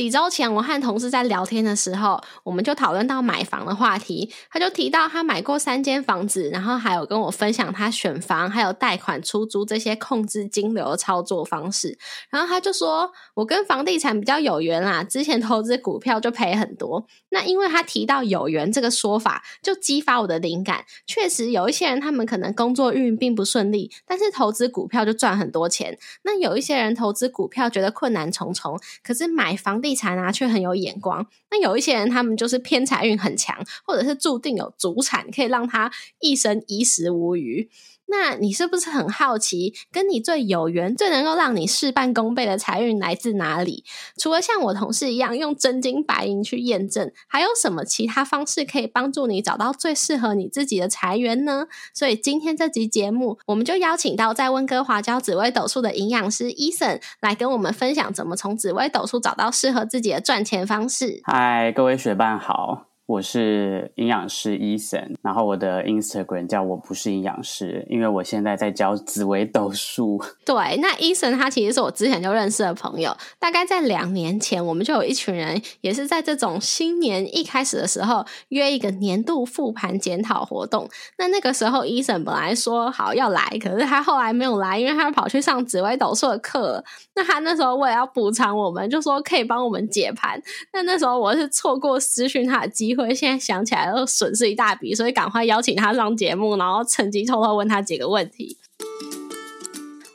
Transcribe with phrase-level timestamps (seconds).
[0.00, 4.32] 几周前，我和同事在聊天的时候，我们就讨论到买房的话题。
[4.50, 11.98] 他就提到他买过三间房子，然后还有跟我分享他选房、还有贷款、出租这些控制金流的操作方式。
[12.30, 20.86] 然后他就说：“我跟房地产比较有缘啦，之前投资股票就赔很多。”那因为他提到有缘这个说法，就激发我的灵感。
[21.06, 25.98] 确实有一些人，他们可能工作运并不顺利，但是投资股票就赚很多钱。
[26.22, 29.78] 那有一些人投资股票觉得困难重重，可是买房。
[29.80, 31.26] 地地产啊，却很有眼光。
[31.50, 35.90] 那有一些人，他们就是偏财运很强，或者是注定有主产，可以让他
[36.20, 37.68] 一生衣食无余。
[38.10, 43.84] 那你是不是很好奇，跟你最有缘、最能够让你事半功倍的财运来自哪里？
[44.18, 51.68] 除了像我同事一样用真金白银去验证，还有什么其他方式可以帮助你找到最适合你自己的财源呢？
[51.94, 61.20] 所以今天这集节目，我们就邀请到在温哥华教紫微斗数的营养师 Eason 来跟我们分享，怎么从紫微斗数找到适合自己的赚钱方式。
[61.24, 62.89] 嗨，各位学伴好。
[63.10, 70.22] 我是营养师伊森然后我的 Instagram 叫我不是营养师，因为我现在在教紫微斗数。
[70.46, 80.88] 对，那伊森他其实是我之前就认识的朋友，大概在两年前，我们就有一群人也是在这种新年一开始的时候约一个年度复盘检讨活动。
[81.18, 86.84] 那那个时候伊森本来说好要来，可是他后来没有来，因为他跑去上紫微斗数的课。
[87.16, 90.40] 那他那时候为了要补偿我们，就说可以帮我们解盘。
[90.72, 92.99] 那那时候我是错过私讯他的机会。
[93.14, 98.56] 现在想起来都损失一大笔，所以赶快邀请他上节目，然后趁机偷偷问他几个问题。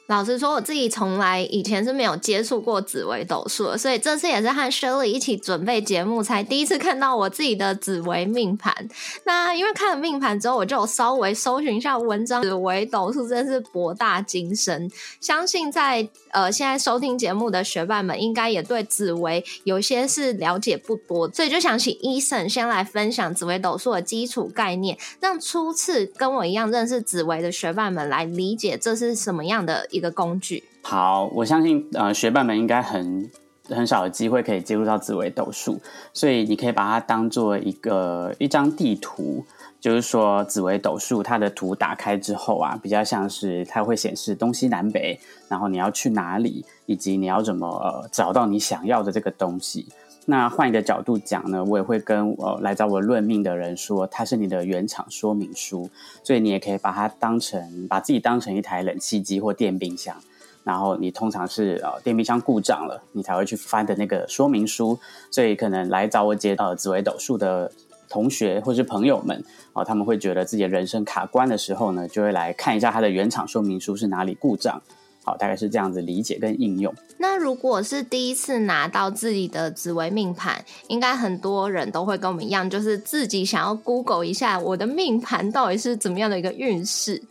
[0.07, 8.87] 老实说，我自己从来以前是没有接触过紫微斗数的，所以这次也是和 Shirley 一起准备节目，才第一次看到我自己的紫微命盘。
[9.23, 14.87] 那因为看了命盘之后，我就稍微搜寻一下文章，紫微斗数真是博大精深。
[15.19, 29.87] 相信在呃现在收听节目的学伴们，应该也对紫微有些是了解不多，所以就想请 Eason 先来分享紫微斗数的基础概念，让初次跟我一样认识紫微的学伴们来理解这是什么样的。
[29.95, 30.63] 一个工具。
[30.83, 33.31] 好，我相信呃，学伴们应该很
[33.69, 35.79] 很少有机会可以接触到紫微斗数，
[36.13, 39.43] 所以你可以把它当做一个一张地图，
[39.79, 49.87] 就是说紫微斗数它的图打开之后啊，比较像是它会显示东西南北，然后你要去哪里，以及你要怎么找到你想要的这个东西。
[50.27, 55.87] 那换一个角度讲呢，我也会跟呃来找我论命的人说，它是你的原厂说明书，
[56.23, 60.15] 所以你也可以把它当成把自己当成一台冷气机或电冰箱，
[60.63, 64.99] 然后你通常是呃电冰箱故障了，你才会去翻的那个说明书，
[65.29, 67.71] 所以可能来找我接呃紫微斗数的
[68.09, 69.43] 同学或是朋友们
[69.73, 74.81] 啊，他们会觉得自己的人生卡关的时候呢，就会来看一下它的原厂说明书是哪里故障。
[75.25, 76.93] 好，大概是这样子理解跟应用。
[77.17, 87.23] 那如果是第一次拿到自己的紫微命盘，应该很多人都会跟我们一样，就是自己想要 Google 一下我的命盘到底是怎么样的一个运势。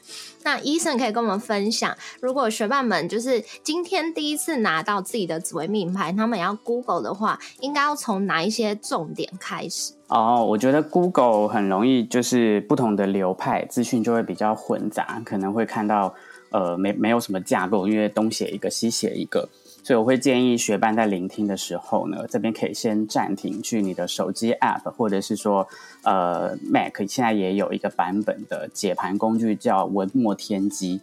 [0.42, 9.92] 那医生可以跟我们分享，如果学伴们就是今天第一次拿到自己的紫微命盘，他们要 Google 的话，应该要从哪一些重点开始？
[10.08, 16.14] 哦，我觉得 Google 很容易就是不同的流派资讯就会比较混杂，可能会看到。
[16.54, 19.48] 呃，没没有什么架构，因为东写一个西写一个，
[19.82, 25.66] 所以我会建议学伴在聆听的时候呢，这边可以先暂停，去你的手机 App，或者是说，
[26.04, 31.00] 呃，Mac 现在也有一个版本的解盘工具叫文墨天机。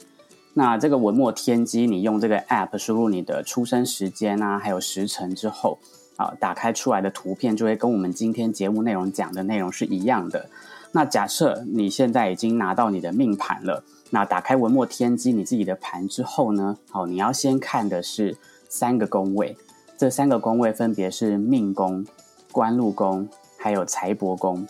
[0.54, 5.80] 那这个文墨天机，你用这个 App 输入你的出生时间啊，还有时辰之后，
[6.16, 10.50] 啊，打开出来的图片就会跟我们今天节目内容讲的内容是一样的。
[10.94, 13.84] 那假设你现在已经拿到你的命盘了。
[14.14, 16.78] 那打开文墨天机你自己的盘之后呢？
[16.90, 18.36] 好，你要先看的是
[18.68, 19.56] 三个宫位，
[19.98, 22.06] 这三个宫位分别是命宫、
[22.52, 24.68] 官禄宫还有财帛宫。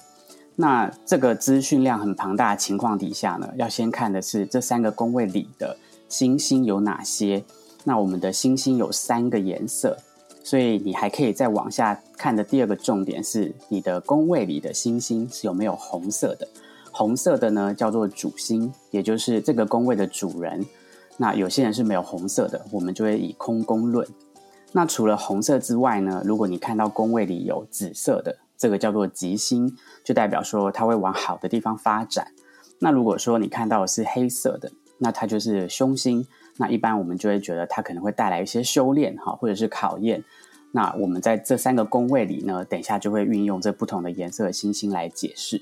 [0.57, 5.75] 那这个资讯量很庞大的情况底下呢，要先看的是这三个宫位里的
[6.07, 7.43] 星星有哪些。
[7.83, 9.97] 那我们的星星有三个颜色，
[10.43, 16.47] 所以你还可以再往下看的第二个重点是你的宫位里的星星是有没有红色的。
[16.91, 20.65] 红色的呢叫做主星，也就是这个宫位的主人。
[21.17, 24.07] 那有些人是没有红色的，我们就会以空宫论。
[24.71, 32.27] 那除了红色之外呢，如果你看到宫位里有紫色的，这个叫做吉星，就代表说它会往好的地方发展。
[32.79, 36.25] 那如果说你看到的是黑色的，那它就是凶星。
[36.57, 40.23] 那一般我们就会觉得它可能会带来一些修炼哈，或者是考验。
[40.71, 45.61] 那我们在这三个宫位里呢，等一下就会运用这不同的颜色星星来解释。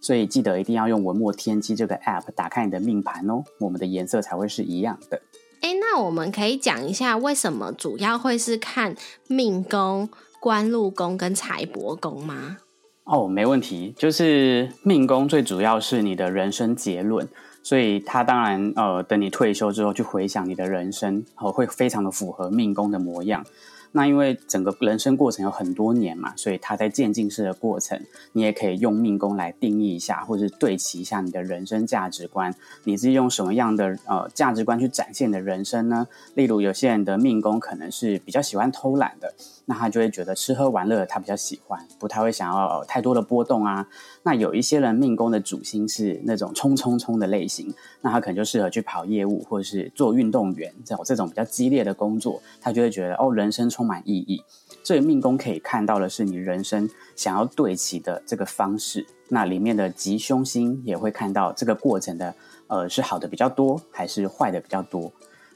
[0.00, 5.20] 所以记得一定要用文墨天机这个 app 打开你的命盘哦，我们的颜色才会是一样的。
[5.60, 8.94] 哎，那我们可以讲一下为什么主要会是看
[9.26, 10.08] 命宫、
[10.40, 12.58] 官禄宫跟财帛宫吗？
[13.02, 17.28] 哦，没问题，就是命宫最主要是你的人生结论，
[17.68, 23.44] 所以他当然呃，等你退休之后去回想你的人生，哦，会非常的符合命宫的模样。
[23.92, 28.00] 那因为整个人生过程有很多年嘛，所以它在渐进式的过程，
[28.32, 32.54] 你也可以用命宫来定义一下，或者对齐一下你的人生价值观。
[32.84, 36.06] 你是用什么样的呃价值观去展现的人生呢？
[36.34, 39.34] 例如有些人的命宫可能是比较喜欢偷懒的。
[39.70, 43.86] 那他就会觉得吃喝玩乐他比较喜欢，不太会想要太多的波动啊。
[44.22, 54.42] 那有一些人命宫的主星是那种冲冲冲的类型，那他可能就适合去跑业务或者是做运动员这种这种比较激烈的工作，他就会觉得哦，人生充满意义。
[54.82, 59.06] 所以命宫可以看到的是你人生想要对齐的这个方式。
[59.28, 62.34] 那里面的吉凶星也会看到这个过程的
[62.66, 65.12] 呃是好的比较多还是坏的比较多。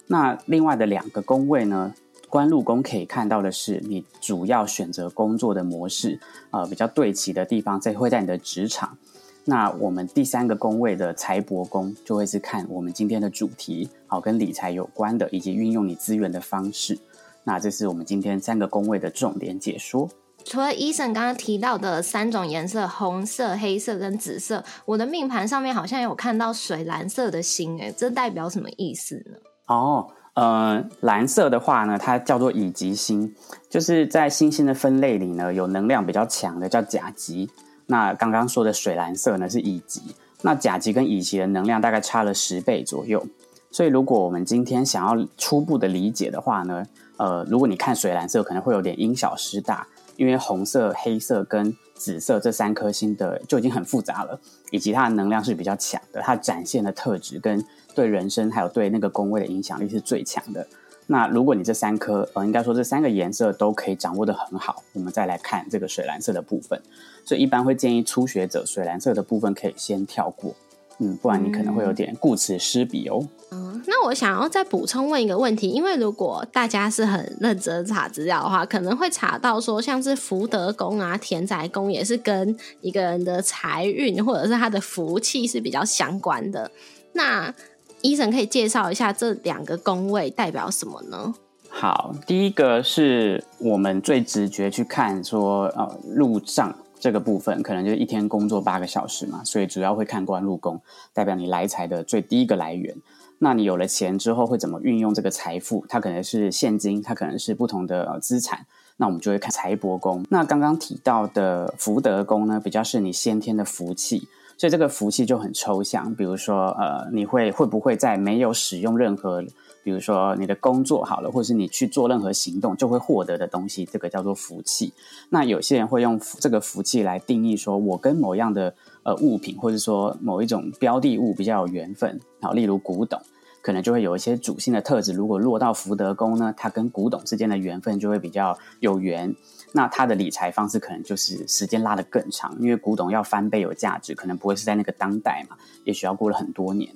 [0.06, 1.92] 那另外的两个宫位呢？
[2.28, 6.19] 官禄宫可以看到的是，你主要选择工作的模式，
[6.50, 8.96] 呃，比较对齐的地方在会在你的职场。
[9.44, 16.98] 那我们第三个宫位的财帛宫，就会是看我们今天的主题，好，跟理财有关的，以及运用你资源的方式。
[17.44, 20.09] 那这是我们今天三个宫位的重点解说。
[20.44, 29.37] 除了医生刚刚提到的三种颜色，红色、黑色跟紫色，我的命盘上面好像有看到水蓝色的星，诶，这代表什么意思呢？
[29.67, 30.09] 哦。
[30.35, 33.35] 呃，蓝色的话呢，它叫做乙级星，
[33.69, 37.50] 就是在星星的分类里呢，有能量比较强的叫甲级。
[37.85, 40.00] 那刚刚说的水蓝色呢是乙级，
[40.41, 43.23] 那甲级跟乙级的能量大概差了十倍左右。
[43.71, 46.83] 所以如果我们今天想要初步的理解的话呢，
[47.22, 49.86] 呃，如果你看水蓝色，可能会有点因小失大，
[50.16, 54.40] 因为红色、黑色跟紫色这三颗星的就已经很复杂了，
[54.72, 57.64] 以及它的能量是比较强的，它展现的特质跟。
[57.94, 60.66] 对人生还有对那个宫位的影响力是最强的。
[61.08, 66.80] 那如果你这三颗，呃，应该说这三个颜色都可以掌握的很好，我们再来看这个水蓝色的部分。
[67.22, 70.54] 所以一般会建议初学者水蓝色的部分可以先跳过，
[70.99, 73.27] 嗯，不然你可能会有点顾此失彼哦。
[73.50, 86.71] 嗯，那我想要再补充问一个问题，因为如果大家是很认真查资料的话，可能会查到说，像是福德宫啊、田宅宫也是跟一个人的财运或者是他的福气是比较相关的。
[87.12, 87.55] 那
[88.00, 91.35] 医生可以介绍一下这两个宫位代表什么呢？
[91.69, 100.81] 好，第一个是我们最直觉去看说，呃，路上这个部分可能就是一天工作八个小时嘛，所以主要会看官禄宫，
[101.12, 102.94] 代表你来财的最低一个来源。
[103.40, 105.84] 那你有了钱之后会怎么运用这个财富？
[105.88, 108.66] 它可能是现金，它可能是不同的资产。
[108.99, 110.25] 那我们就会看财帛宫。
[110.31, 114.28] 那刚刚提到的福德宫呢，比较是你先天的福气。
[114.56, 119.43] 所以这个福气就很抽象，比如说，呃，你会会不会在没有使用任何，
[119.82, 124.93] 比如说你的工作好了，或是你去做任何行动就会获得的东西，这个叫做福气。
[125.31, 133.20] 那有些人会用这个福气来定义，说我跟某样的呃物品，或者说某一种标的物比较有缘分，好，例如古董，
[133.61, 135.12] 可能就会有一些主性的特质。
[135.12, 139.34] 如果落到福德宫呢，它跟古董之间的缘分就会比较有缘。
[139.75, 146.94] 那他的理财方式可能就是时间拉得更长，因为古董要翻倍有价值，可能不会是在那个当代嘛，也许要过了很多年。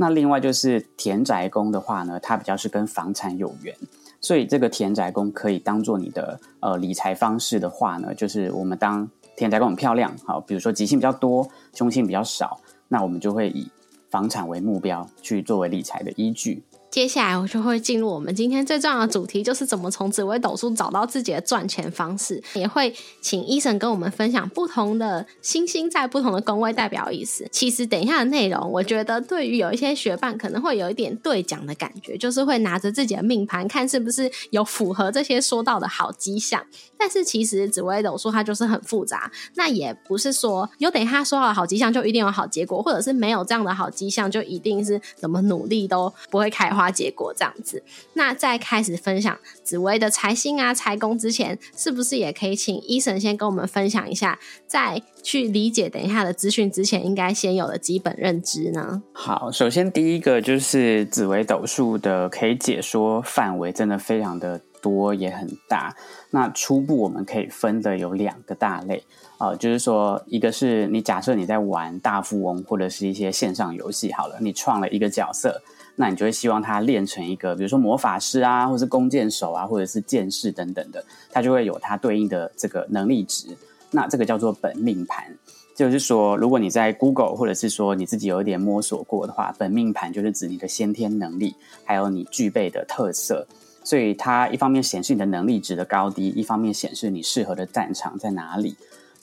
[0.00, 3.74] 那另外就是田宅宫的话呢，它比较是跟房产有缘，
[4.20, 13.68] 所以这个田宅宫可以当做你的呃理财方式的话呢，就是我们当田宅宫很漂亮，好，比如说吉星比较多，凶星比较少，那我们就会以
[14.08, 16.62] 房产为目标去作为理财的依据。
[16.98, 22.42] 接下来我就会进入我们今天最重要的主题，就是怎么从紫微斗数找到自己的赚钱方式。
[22.54, 27.48] 也会请医生跟我们分享不同的星星在不同的宫位代表意思。
[27.52, 36.60] 其实等一下的内容，我觉得对于有一些学伴可能会有一点对讲的感觉，就是会拿着自己的命盘看是不是有符合这些说到的好迹象。
[36.98, 46.68] 但是其实紫微斗数它就是很复杂，那也不是说有等他说好的好迹象就一定有好结果，或者是没有这样的好迹象就一定是怎么努力都不会开。
[46.68, 59.02] 花结果这样子，那在开始分享紫薇的财星啊、财宫之前，是不是也可以请医生先跟我们分享一下，在去理解等一下的资讯之前，应该先有的基本认知呢？
[59.12, 65.94] 好，首先第一个就是紫微斗数的可以解说范围真的非常的多，也很大。
[66.30, 69.04] 那初步我们可以分的有两个大类
[69.38, 75.60] 啊，就是说，一个是你假设你在玩大富翁或者是一些线上游戏，好了，你创了一个角色。
[76.00, 83.48] 那你就会希望他练成一个，比如说魔法师啊，或是弓箭手啊，或者是剑士等等的，他就会有他对应的这个能力值。
[83.90, 85.36] 那这个叫做本命盘，
[85.74, 93.48] 就是说，如果你在 Google 或者是说你自己有一点摸索过的话，本命盘就是指你的先天能力，还有你具备的特色。
[93.88, 98.76] 所以它一方面显示你的能力值的高低，一方面显示你适合的战场在哪里。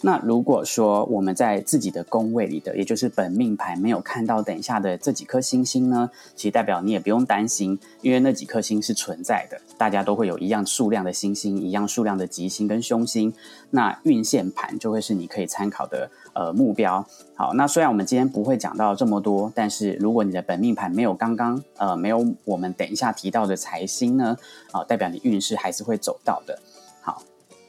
[0.05, 13.33] 那如果说我们在自己的宫位里的，也就是本命盘没有看到等一下的这几颗星星呢，其实代表你也不用担心，因为那几颗星是存在的，大家都会有一样数量的星星，一样数量的吉星跟凶星。
[13.71, 17.03] 那运线盘就会是你可以参考的呃目标。
[17.33, 24.37] 好，那虽然我们今天不会讲到这么多，但是如果你的本命盘没有刚刚呃没有我们等一下提到的财星呢，
[24.71, 26.59] 啊，代表你运势还是会走到的。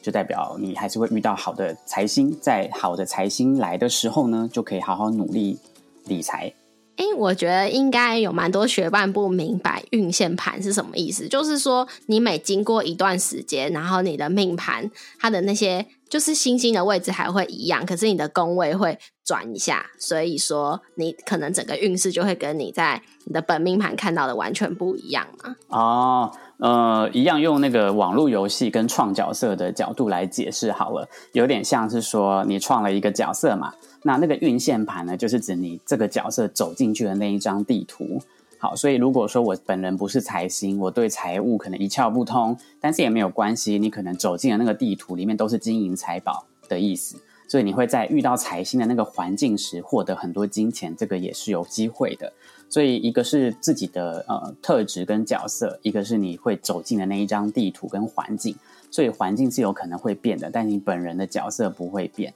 [0.07, 5.59] 就代表你还是会遇到好的财星，在好的财星来的时候呢，就可以好好努力
[6.05, 6.55] 理财。
[6.95, 25.57] 哎，我觉得应该有蛮多学伴不明白运线盘是什么意思，就是说你每经过一段时间，然后你的命盘它的那些就是星星的位置还会一样，可是你的宫位会转一下，所以说你可能整个运势就会跟你在你的本命盘看到的完全不一样嘛。
[25.67, 26.33] 哦。
[26.59, 38.21] 呃，一样用那个网络游戏跟创角色的角度来解释好了，有点像是说你创了一个角色嘛，那那个运线盘呢，就是指你这个角色走进去的那一张地图。
[38.59, 52.33] 好，所以如果说我本人不是财星，我对财务可能一窍不通，但是也没有关系，你可能走进了那个地图里面都是金银财宝的意思，所以你会在遇到财星的那个环境时获得很多金钱，这个也是有机会的。
[52.69, 58.57] 所以，一个是自己的呃特质跟角色，一个是你会走进的那一张地图跟环境。
[58.91, 62.35] 所以环境是有可能会变的，但你本人的角色不会变。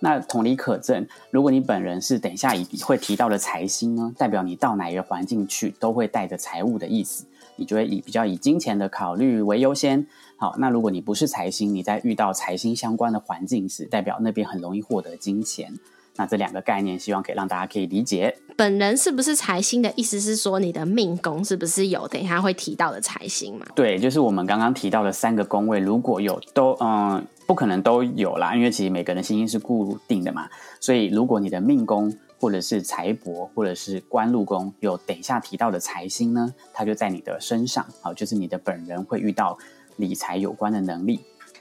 [0.00, 7.26] 那同理可证，如果你本人是等一下以会提到的财星呢，代表你到哪一个环境去都会带着财务的意思，
[7.56, 10.06] 你就会以比较以金钱的考虑为优先。
[10.40, 15.74] 好，那如果你不是财星，你在遇到财星相关的环境时，代表那边很容易获得金钱。
[16.14, 18.36] 那这两个概念，希望可以让大家可以理解。
[18.56, 23.66] 本人是不是财星的意思是说，你的命宫是不是有等一下会提到的财星嘛？
[23.74, 30.48] 对，就是我们刚刚提到的三个宫位，如果有都嗯，不可能都有啦，因为其实每个人星星是固定的嘛。
[30.80, 39.56] 所以如果你的命宫或者是财帛或者是官禄宫有等一下提到的财星呢，它就在你的身上，好，就是你的本人会遇到
[39.98, 41.20] 理财有关的能力。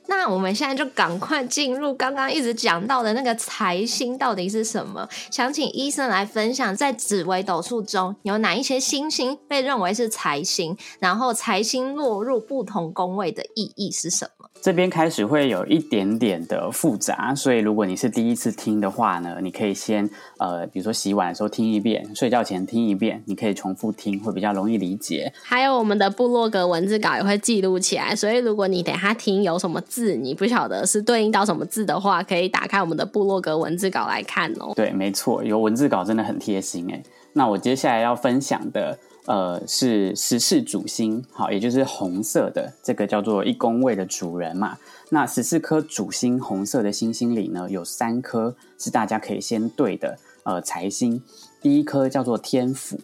[0.10, 5.06] 那我们现在就赶快进入刚刚一直讲到的那个财星到底是什么？
[5.30, 14.37] 想请医生来分享，在紫微斗数中有哪一些星星被认为是财星，然后财星落入不同宫位的意义是什么？
[14.62, 25.32] 这边开始会有一点点的复杂，所以如果你是第一次听的话呢，你可以先呃，比如说洗碗的时候听一遍，睡觉前听一遍，你可以重复听，会比较容易理解。
[25.42, 34.74] 还有我们的部落格文字稿也会记录起来，所以如果你等下听有什么字你不晓得是对应到什么字的话，可以打开我们的部落格文字稿来看哦。
[34.76, 37.02] 对，没错，有文字稿真的很贴心哎。
[37.34, 38.98] 那我接下来要分享的。
[39.28, 44.78] 呃，是十四主星，好，也就是红色的这个叫做一宫位的主人嘛。
[45.10, 51.22] 那十四颗主星红色的星星里呢，有三颗是大家可以先对的，呃，财星。
[51.62, 53.02] 第一颗叫做天府，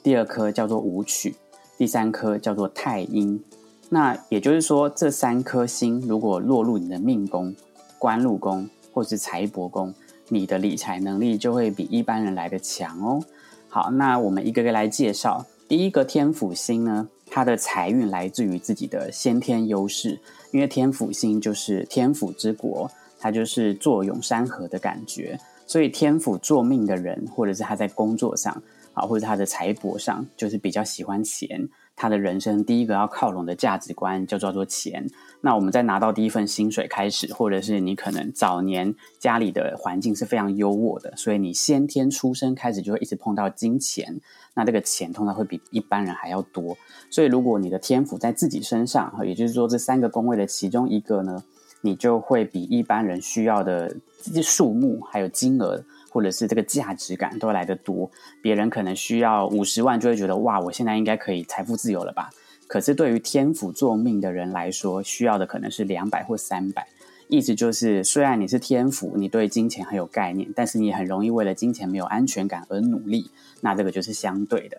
[0.00, 1.34] 第二颗叫做武曲，
[1.76, 3.42] 第三颗叫做太阴。
[3.88, 7.52] 那也就是说，这三颗星如果落入你的命宫、
[7.98, 9.92] 官禄宫或是财帛宫，
[10.28, 13.20] 你的理财能力就会比一般人来的强哦。
[13.68, 15.44] 好，那我们一个个来介绍。
[15.66, 20.18] 第一个天府星呢，它的财运来自于自己的先天优势，
[20.50, 31.66] 因为天府星就是天府之国，它就是坐拥山河的感觉，所以天府坐命的人，或者是他在工作上啊，或者他的财帛上，就是比较喜欢钱。
[31.96, 35.06] 他的人生第一个要靠拢的价值观就叫做钱。
[35.40, 44.20] 那我们在拿到第一份薪水开始，或者是你可能早年家里的环境是非常优渥的，所以你先天出生开始就会一直碰到金钱。
[44.54, 46.76] 那这个钱通常会比一般人还要多。
[47.10, 51.42] 所以如果你的天赋在自己身上，也就是说这三个宫位的其中一个呢，
[51.82, 53.94] 你就会比一般人需要的
[54.42, 55.84] 数目还有金额。
[56.14, 58.08] 或者是这个价值感都来得多，
[58.40, 62.30] 别人可能需要五十万就会觉得哇，我现在应该可以财富自由了吧？
[62.68, 66.86] 可是对于天府做命的人来说，需要的可能是两百或三百。
[67.26, 73.32] 意思就是，虽然你是天府，你对金钱很有概念，但是你很容易为了金钱没有安全感而努力。
[73.62, 74.78] 那这个就是相对的。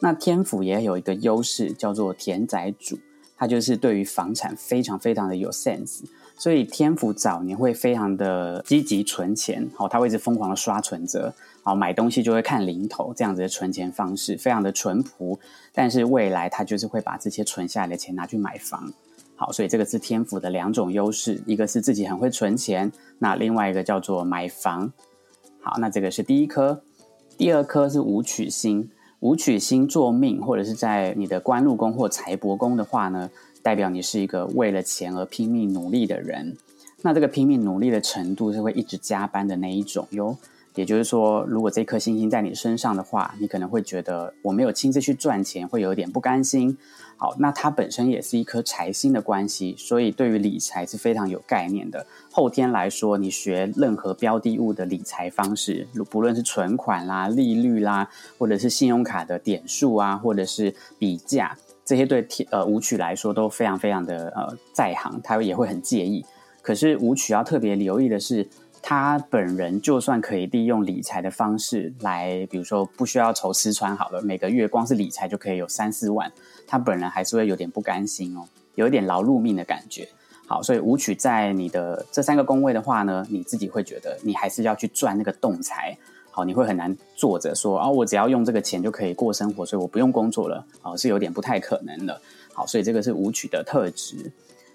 [0.00, 2.98] 那天府也有一个优势，叫做田宅主。
[3.36, 6.02] 他就是对于房产非常非常的有 sense，
[6.36, 15.38] 所以天府早年会非常的积极存钱，好，他会一直疯狂的刷存折，好，买东西就会看零头，这样子的存钱方式非常的淳朴，
[15.72, 18.92] 但是未来他就是会把这些存下来的钱拿去买房，
[19.36, 24.92] 好，所以这个是天府的两种优势，一个是自己很会存钱，那另外一个叫做买房，
[25.60, 26.82] 好，那这个是第一颗，
[27.36, 28.90] 第二颗是武曲星。
[29.20, 33.30] 武曲星做命，或者是在你的官禄宫或财帛宫的话呢，
[33.62, 36.56] 代表你是一个为了钱而拼命努力的人。
[37.02, 40.36] 那这个拼命努力的程度是会一直加班的那一种哟。
[40.74, 46.78] 也就是说，如果这颗星星在你身上的话，你可能会觉得我没有亲自去赚钱，会有点不甘心。
[47.18, 52.06] 好，那它本身也是一颗财星的关系，所以对于理财是非常有概念的。
[52.30, 66.24] 后天来说，你学任何标的物的理财方式，不论是存款啦、利率啦，或者是信用卡的点数啊，或者是比价，这些对天呃舞曲来说都非常非常的呃在行，他也会很介意。
[66.62, 68.48] 可是舞曲要特别留意的是。
[68.84, 76.32] 他本人就算可以利用理财的方式来，比如说不需要愁吃穿好了，每个月光是理财就可以有三四万，
[76.66, 78.42] 他本人还是会有点不甘心哦，
[78.74, 80.08] 有一点劳碌命的感觉。
[80.48, 85.96] 好，所以舞曲在你的这三个宫位的话呢，你自己会觉得你还是要去赚那个动财，
[86.34, 92.20] 好，你会很难坐着说啊，我只要用这个钱就可以过生活，所以我不用工作了，哦，是有点不太可能的。
[92.54, 94.32] 好，所以这个是舞曲的特质。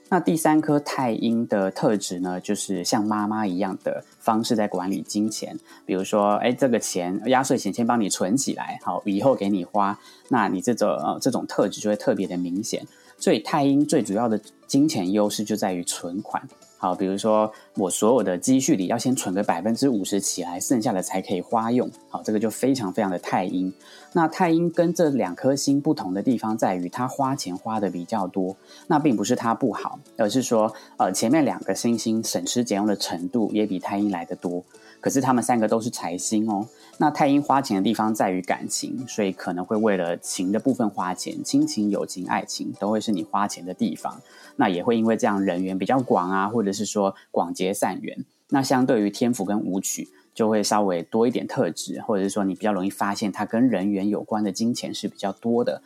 [0.09, 5.57] 那第三颗太阴的特质呢，就是像妈妈一样的方式在管理金钱。
[5.85, 9.99] 比如说，哎，这个钱压岁钱先帮你存起来，好，以后给你花。
[10.29, 12.87] 那你这种呃这种特质就会特别的明显。
[13.17, 16.47] 所以太阴最主要的金钱优势就在于存款。
[16.79, 21.89] 好，比如说我所有的积蓄里要先存个百分之五十起来，剩下的才可以花用。
[22.09, 23.73] 好，这个就非常非常的太阴。
[24.13, 28.55] 那太阴跟这两颗星不同的地方在于，它花钱花的比较多。
[28.87, 34.63] 那并不是它不好，而是说，呃，前面两个星星省吃俭用的程度也比太阴来的多。
[34.99, 36.67] 可是他们三个都是财星哦。
[36.99, 44.19] 那太阴花钱的地方在于感情，所以可能会为了情的部分花钱，亲情、友情、爱情都会是你花钱的地方。
[44.55, 48.25] 那也会因为这样人缘比较广啊，或者是说广结善缘。
[48.49, 55.83] 那相对于天府跟舞曲，就会稍微多一点特质，或者是说你比较容易发现它跟人缘有关的金钱是比较多的。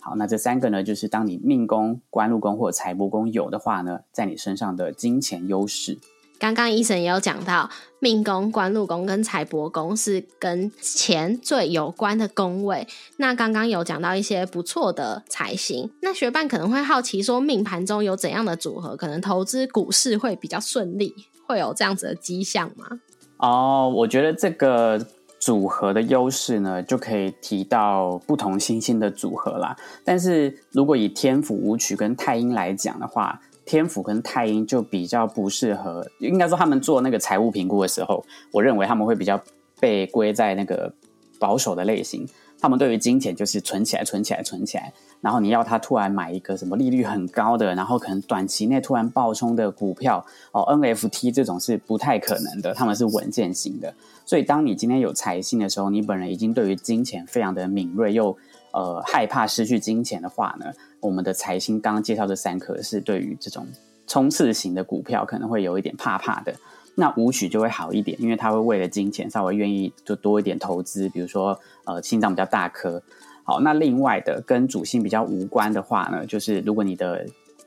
[0.00, 5.98] 好，那这三个呢，就是当你命宫、官禄宫或者财帛宫有的话呢，在你身上的金钱优势。
[6.44, 12.86] 刚刚医生也有讲到，命宫、官禄宫跟财帛宫是跟钱最有关的宫位。
[13.16, 21.14] 那刚刚有讲到一些不错的财星，那学伴可能会好奇说，命盘中有怎样的组合，可能投资股市会比较顺利，
[21.48, 23.00] 会有这样子的迹象吗？
[23.38, 25.02] 哦，我觉得这个
[25.40, 29.74] 组合的优势呢，就可以提到不同星星的组合啦。
[30.04, 39.42] 但是如果以天府、舞曲跟太阴来讲的话，天府跟太阴就比较不适合，应该说他们做那个财务评估的时候，我认为他们会比较
[39.80, 40.92] 被归在那个
[41.38, 42.26] 保守的类型。
[42.60, 53.92] 他们对于金钱就是存起来、存起来、存起来，然后你要他突然买一个什么利率很高的，然后可能短期内突然爆冲的股票哦，NFT 这种是不太可能的，他们是稳健型的。
[54.24, 58.34] 所以当你今天有财星的时候，你本人已经对于金钱非常的敏锐，又
[58.72, 60.72] 呃害怕失去金钱的话呢？
[61.04, 63.66] 我们的财星刚刚介绍这三颗是对于这种
[64.06, 66.54] 冲刺型的股票可能会有一点怕怕的，
[66.94, 73.02] 那舞曲就会好一点，因为他会为了金钱稍微愿意就多一点投资，比如说呃心脏比较大颗。
[73.42, 77.26] 好，那另外的跟主星比较无关的话呢，就是如果你的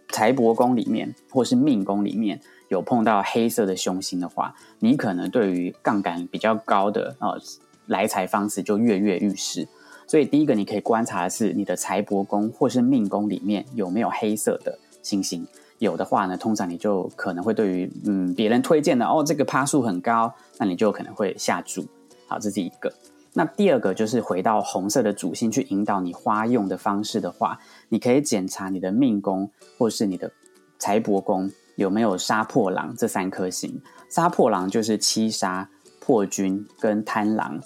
[0.10, 7.39] 财帛宫里面或是命宫里面有碰到黑色的凶星的话，你可能对于杠杆比较高的呃
[7.86, 9.67] 来财方式就跃跃欲试。
[10.08, 15.46] 所以第一个你可以观察的是你的财帛宫或是命宫里面有没有黑色的星星，
[15.80, 21.86] 有的话呢，通常你就可能会对于嗯别人推荐的哦这个趴数很高，那你就可能会下注。
[22.28, 22.91] 好，这是一个。
[23.34, 30.32] 那第二个就是回到红色的主星去引导你花用的方式的话，你可以检查你的命宫或是你的
[30.80, 33.80] 财帛宫有没有杀破狼这三颗星。
[34.10, 37.62] 杀破狼就是七杀、破军跟贪狼。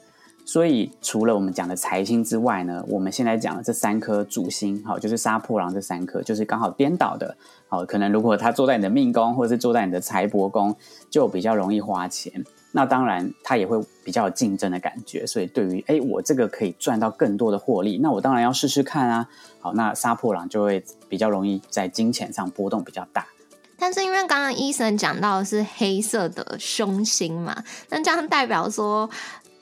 [0.51, 7.33] 所以，除了我们讲的财星之外呢，我们现在讲的这三颗主星，好，就是杀破狼这三颗，就是刚好颠倒的，
[7.69, 10.75] 好，可能如果他坐在你的命宫，或者是坐在你的财帛宫，
[11.09, 12.43] 就比较容易花钱。
[12.73, 15.25] 那当然，他也会比较有竞争的感觉。
[15.25, 19.29] 所以，对于哎，我这个可以赚到更多的获利，那我当然要试试看啊。
[19.61, 23.25] 好，那杀破狼就会比较容易在金钱上波动比较大。
[23.79, 29.09] 但是因为刚刚医生讲到的是黑色的凶星嘛，那这样代表说。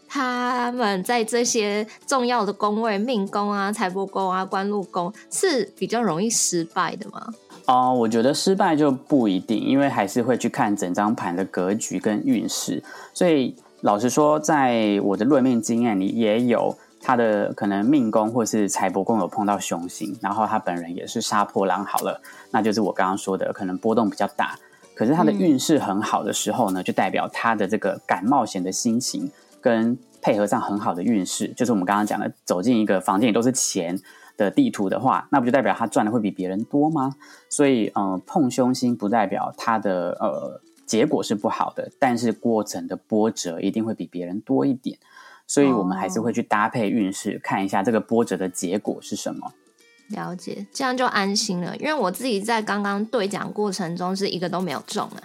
[0.10, 7.28] 他们在这些重要的宫位，命宫啊、财帛宫啊、官禄宫是比较容易失败的吗？
[7.68, 12.84] 哦，我觉得失败就不一定，因为还是会去看整张盘的格局跟运势。
[13.14, 21.86] 所以老实说，在我的论命经验里，也有他的可能命宫或是财帛宫有碰到凶星，然后他本人也是杀破狼。
[21.86, 22.20] 好了，
[22.50, 24.58] 那就是我刚刚说的，可能波动比较大。
[24.96, 34.00] 可是他的运势很好的时候呢，就代表他的这个敢冒险的心情跟配合上很好的运势，就是我们刚刚讲的，走进一个房间里都是钱
[34.38, 37.16] 的地图的话，那不就代表他赚的会比别人多吗？
[37.50, 44.98] 所以，呃，碰凶星不代表他的呃结果是不好的，但是过程的波折一定会比别人多一点，
[45.48, 49.54] 所以我们还是会去搭配运势，看一下这个波折的结果是什么。
[50.10, 51.78] 了解，这样就安心了。
[51.78, 55.22] 因为我自己在刚刚对讲过程中是一个都没有中啊。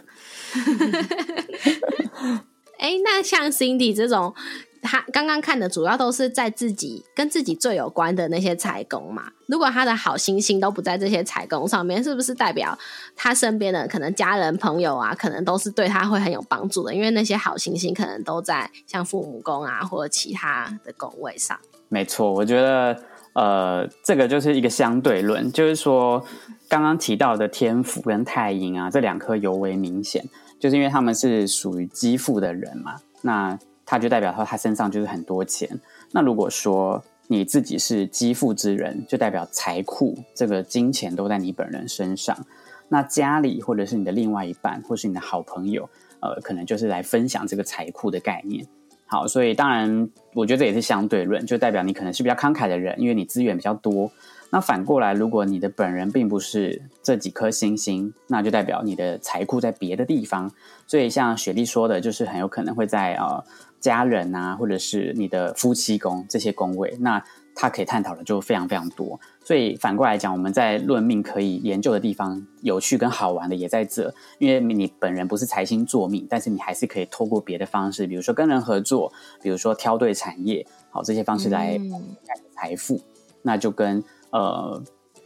[2.85, 4.35] 哎，那像 Cindy 这种，
[4.83, 9.33] 他刚刚看的主要都是在自己跟自己最有关的那些财宫嘛。
[9.47, 12.79] 如果他的好星星都不在这些财宫上面，是不是代表
[13.17, 16.95] 他身边的可能家人朋友啊，可能都是对他会很有帮助的？
[16.95, 21.59] 因为那些好星星可能都在像父母宫啊，或者其他的宫位上。
[21.89, 23.03] 没错，我觉得。
[23.35, 26.25] 呃，这个就是一个相对论，就是说，
[26.69, 30.25] 刚刚提到的天府跟太阴啊，这两颗尤为明显，
[30.65, 35.69] 就是因为他们是属于积富的人嘛，那他就代表说他身上就是很多钱。
[36.11, 42.35] 那如果说你自己是积富之人，就代表财库这个金钱都在你本人身上。
[42.89, 45.87] 那家里或者是你的另外一半，或是你的好朋友，
[46.21, 48.67] 呃，可能就是来分享这个财库的概念。
[49.05, 54.11] 好，所以当然，我觉得这也是相对论，就代表你可能是比较慷慨的人，因为你资源比较多。
[54.55, 60.49] 那反过来，如果你的本人并不是这几颗星星，那就代表你的财库在别的地方。
[60.87, 63.45] 所以像雪莉说的，就是很有可能会在呃
[63.81, 66.97] 家人啊，或者是你的夫妻宫这些宫位。
[67.01, 67.21] 那
[67.57, 74.15] 他可以探讨的就非常非常多，所以反过来讲，我们在论命可以研究的地方，有趣跟好玩的也在这。
[74.39, 79.13] 因为你本人不是财星坐命，但是你还是可以透过别的方式，比如说跟人合作，
[79.43, 81.77] 比如说挑对产业，好这些方式来
[82.55, 83.01] 财富。
[83.47, 84.03] 那就跟
[84.35, 84.83] 呃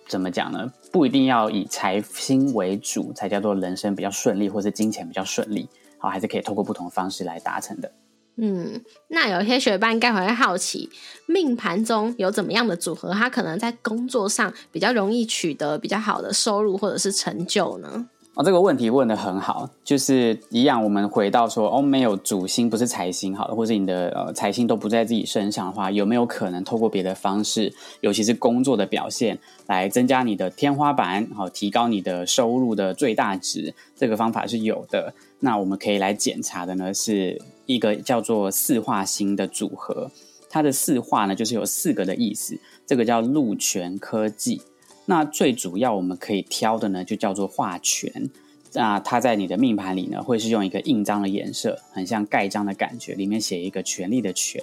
[0.06, 0.70] 怎么讲呢？
[0.92, 5.68] 不一定要以财星为主，才叫做人生比较顺利，或是金钱比较顺利。
[5.98, 7.90] 好，还是可以透过不同的方式来达成的。
[8.36, 10.90] 嗯，那有些学伴应该会好奇，
[11.26, 18.08] 命盘中有怎么样的组合，他可能在工作上比较容易取得比较好的收入或者是成就呢？
[18.38, 33.74] 哦，这个问题问的很好，就是一样，我们回到说，哦，没有主星不是财星，好了，或者你的呃财星都不在自己身上的话，有没有可能透过别的方式，尤其是工作的表现，来增加你的天花板，好，提高你的收入的最大值？
[33.96, 35.12] 这个方法是有的。
[35.40, 37.42] 那我们可以来检查的呢是。
[37.68, 40.10] 一个叫做四化星的组合，
[40.48, 42.58] 它的四化呢，就是有四个的意思。
[42.86, 44.62] 这个叫禄权科技。
[45.10, 48.28] 那最主要我们可以挑的呢，就叫做化权。
[48.74, 54.62] 那它在你的命盘里呢，会是用一个印章的颜色，很像盖章的感觉，里面写一个权力的权。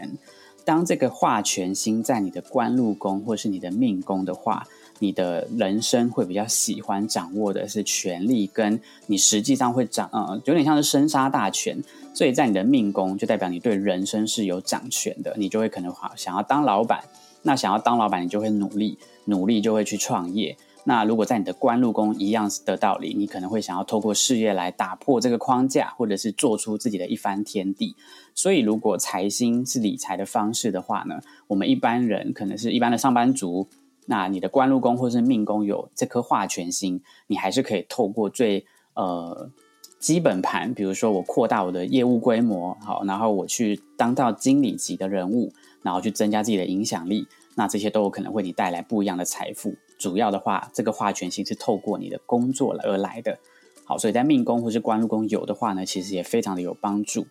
[0.63, 4.67] 当这个化权星在你的官禄宫或是你的命宫的话，
[4.99, 11.75] 你的人生会比较喜欢掌握的是权力，跟你实际上会掌呃，有点像是生杀大权。
[12.13, 17.03] 所以在你的命宫，就代表你对人生是有掌权的，你就会可能好想要当老板。
[17.41, 20.57] 那想要当老板，你就会努力，努力就会去创业。
[20.87, 27.95] 那如果在你的官禄宫一样的道理，你可能会想要透过事业来打破这个框架，或者是做出自己的一番天地。
[28.35, 33.67] 所以，如果财星是理财的方式的话呢，我们一般人可能是一般的上班族。
[34.07, 39.49] 那你的官禄宫或是命宫有这颗化权星，你还是可以透过最呃
[39.97, 49.75] 基本盘，比如说我扩大我的业务规模，好，然后我去当到经理级的人物，然后去增加自己的影响力，那这些都有可能为你带来不一样的财富。
[49.97, 53.39] 主要的话，这个化权星是透过你的工作而来的，
[53.85, 57.25] 好，所以在命宫或是官禄宫有的话呢，其实也非常的有帮助。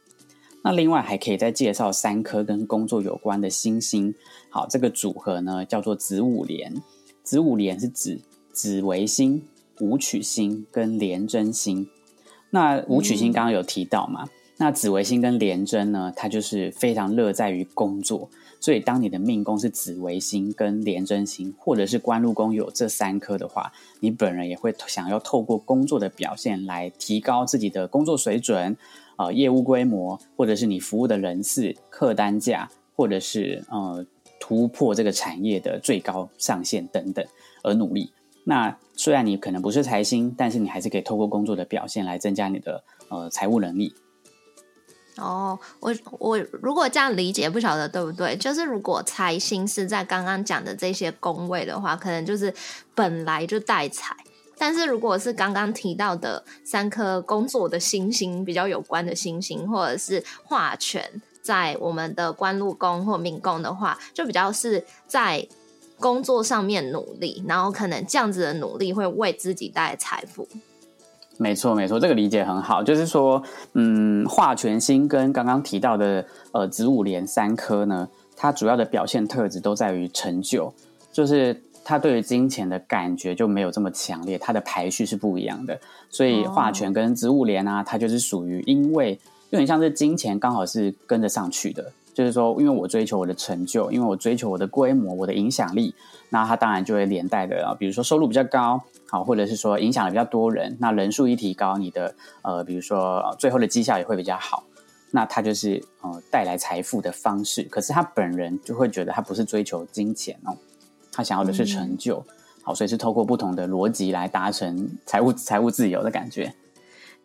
[0.63, 4.15] 那另外还可以再介绍三颗跟工作有关的星星。
[4.49, 6.75] 好，这个组合呢叫做子午连。
[7.23, 8.19] 子午连是指
[8.51, 9.43] 紫微星、
[9.81, 11.87] 武曲星跟廉贞星。
[12.49, 14.27] 那武曲星刚刚有提到嘛？
[14.57, 18.31] 那紫微星跟廉贞呢，它就是非常乐在于工作。
[18.65, 28.75] 所以当你的命宫是紫微星跟廉贞星，或者是官禄宫有这三颗的话，你本人也会想要透过工作的表现来提高自己的工作水准。
[29.19, 34.03] 呃，业务规模，或者是你服务的人次、客单价，或者是呃
[34.41, 37.23] 突破这个产业的最高上限等等
[37.63, 38.11] 而努力。
[38.45, 43.93] 那虽然你可能不是财星，但是你还是可以透过工作的表现来增加你的呃财务能力。
[45.17, 48.37] 哦，我我如果这样理解，不晓得对不对？
[48.37, 52.53] 就是如果财星是在刚刚讲的这些宫位的话，可能就是
[52.97, 54.13] 本来就带财；
[54.59, 65.47] 但是如果是刚刚提到的三颗工作的星星比较有关的星星，或者是化权在我们的官禄宫或命宫的话，就比较是在
[66.01, 70.49] 工作上面努力，然后可能这样子的努力会为自己带来财富。
[71.37, 72.83] 没错，没错，这个理解很好。
[72.83, 73.43] 就是说，
[73.73, 80.73] 嗯，化权星跟刚刚提到的呃子午连三颗呢，它主要的表现特质都在于成就，
[81.13, 85.79] 就是它对于金钱的感觉就没有这么强烈，它的排序是不一样的。
[86.09, 89.19] 所以化权跟子午连啊，它就是属于因为
[89.51, 95.95] 有点像是金钱刚好是跟着上去的，就是说，因为我追求我的成就，因为我追求我的规模、我的影响力，
[96.31, 98.81] 那他当然就会连带的啊，比如说收入比较高。
[99.11, 104.65] 好，或者是说影响的比较多人，那人数一提高，你的呃，比如说最后的绩效也会比较好。
[105.13, 107.63] 那他就是呃带来财富的方式。
[107.65, 110.57] 可是他本人就会觉得他不是追求金钱哦，
[111.13, 112.25] 他想要的是成就。
[112.63, 116.53] 好，所以是透过不同的逻辑来达成财务财务自由的感觉。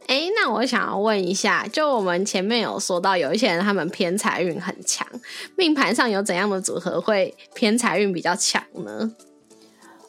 [0.10, 5.08] 哎，那我想要问一下，就我们前面有说到，有一些人他们偏财运很强，
[5.56, 9.12] 命盘上有怎样的组合会偏财运比较强呢？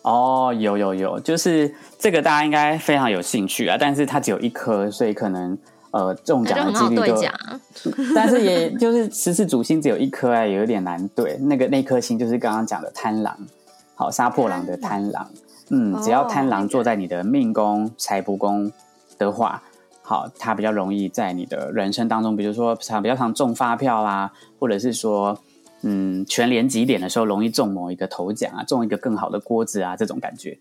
[0.00, 5.58] 哦，有有有，就是这个大家应该非常有兴趣啊，但是它只有一颗，所以可能
[5.90, 11.36] 呃中奖的几率就， 但是也就是十四主星只有一颗哎，有点难对。
[11.42, 13.36] 那个那颗星就是刚刚讲的贪狼，
[13.94, 15.30] 好杀破狼的贪狼，
[15.68, 18.72] 嗯，只要贪狼坐在你的命宫、财帛宫
[19.18, 19.62] 的话，
[20.10, 25.38] 好，它比较容易在你的人生当中，比如说常比较常中发票啦，或者是说。
[25.82, 30.58] 嗯，全连几点的时候容易中某一个头奖啊，中一个更好的锅子啊，这种感觉。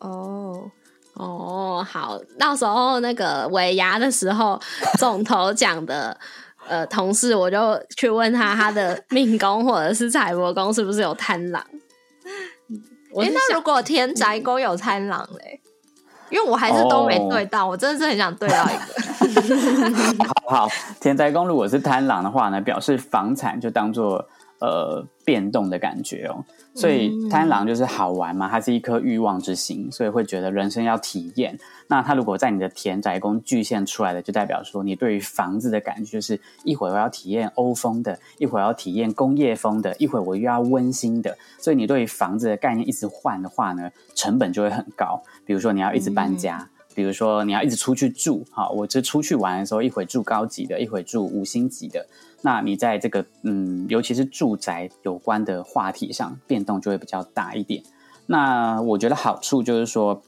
[0.00, 0.68] 哦
[1.14, 4.60] 哦，好，到时候那个尾牙的时候
[4.98, 6.18] 中头奖的
[6.66, 11.64] 呃同事，我就去问他他的命宫或者是财帛宫是不是有贪狼。
[13.14, 15.60] 哎，那如果天宅宫有贪狼嘞？
[16.32, 20.24] 因为我还是都没对到，我真的是很想对到一个。
[20.48, 20.68] 好好，
[20.98, 24.26] 田宅公如果是贪狼的话呢，表示房产就当做
[24.62, 26.44] 呃变动的感觉哦。
[26.74, 31.58] 所以贪狼就是好玩嘛，它是一颗欲望之心，所以会觉得人生要体验。
[31.88, 41.36] 那它如果在你的田宅宫具现出来的，就代表说你对于房子的感觉就是一会儿我要体验欧风的，一会儿要体验工业风的，一会儿我又要温馨的。
[41.58, 45.22] 所以你对于房子的概念一直换的话呢，成本就会很高。
[45.44, 52.06] 比如说你要一直搬家，比如说你要一直出去住，好，我这出去玩的时候，一会住高级的，一会住五星级的，
[52.42, 57.82] 那你在这个嗯，尤其是住宅有关的话题上，变动就会比较大一点。
[58.26, 60.22] 那我觉得好处就是说，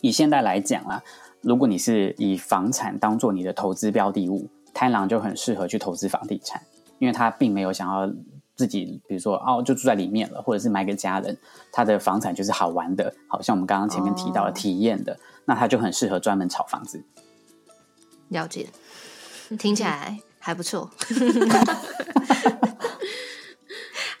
[0.00, 1.02] 以现在来讲啦，
[1.40, 6.62] 如果你是以房产当做你的投资标的物，贪狼就很适合去投资房地产，
[6.98, 8.12] 因为他并没有想要。
[8.56, 11.36] 自己比如说哦，就住在里面了，或者是买给家人，
[11.72, 17.02] 他的房产就是好玩的，好像我们刚刚前面提到的体验的，那他就很适合专门炒房子。
[18.28, 18.68] 了解，
[19.58, 20.90] 听起来还不错。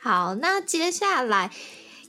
[0.00, 1.50] 好，那接下来。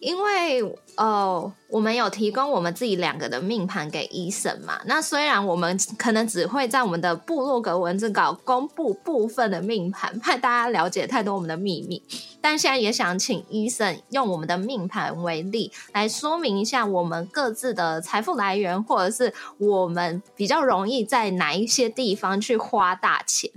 [0.02, 0.62] 因为
[0.98, 4.80] 呃，我们有提供我们自己两个的命盘给医生嘛。
[4.86, 12.04] 那虽然我们可能只会在我们的部落格文字稿公布部分的命盘，怕大家了解太多我们的秘密，
[12.40, 23.50] 但现在也想请医生用我们的命盘为例，来说明一下我们各自的财富来源，或者是我们比较容易在哪一些地方去花大钱。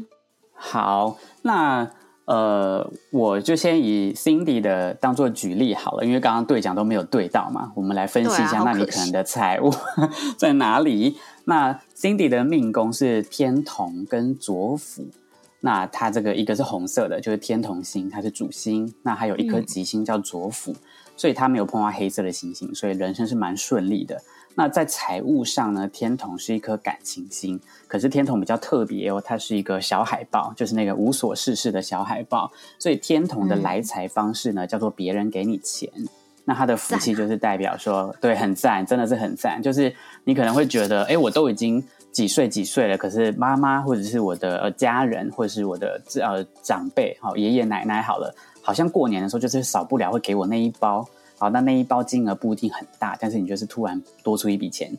[0.59, 1.91] 好，那。
[2.29, 9.73] 呃，我就先以 Cindy 的当做举例好了，因为刚刚对讲都没有对到嘛，我们来分析一下，那你可能的财务
[10.37, 11.17] 在哪里？
[11.47, 15.09] 那 Cindy 的命宫是天同跟左辅，
[15.61, 20.77] 那它这个一个是红色的，就是天同星，它是主星，那还有一颗吉星叫左辅，
[21.17, 24.21] 所以它没有碰到黑色的行星，所以人生是蛮顺利的。
[24.59, 32.51] 那在财务上呢，天同是一颗感情星，可是天同比较特别哦，它是一个小海豹，就是那个无所事事的小海豹。
[32.77, 35.89] 所以天同的来财方式呢，叫做别人给你钱。
[36.45, 39.63] 那他的福气就是代表说，对，很赞，真的是很赞。
[39.63, 39.95] 就是
[40.25, 51.09] 你可能会觉得，哎，我都已经几岁几岁了，可是妈妈或者是我的呃家人，或者是我的呃长辈，好爷爷奶奶好了，好像过年的时候就是少不了会给我那一包。
[51.39, 54.93] 好，那那一包金额不一定很大，但是你就是突然多出一笔钱。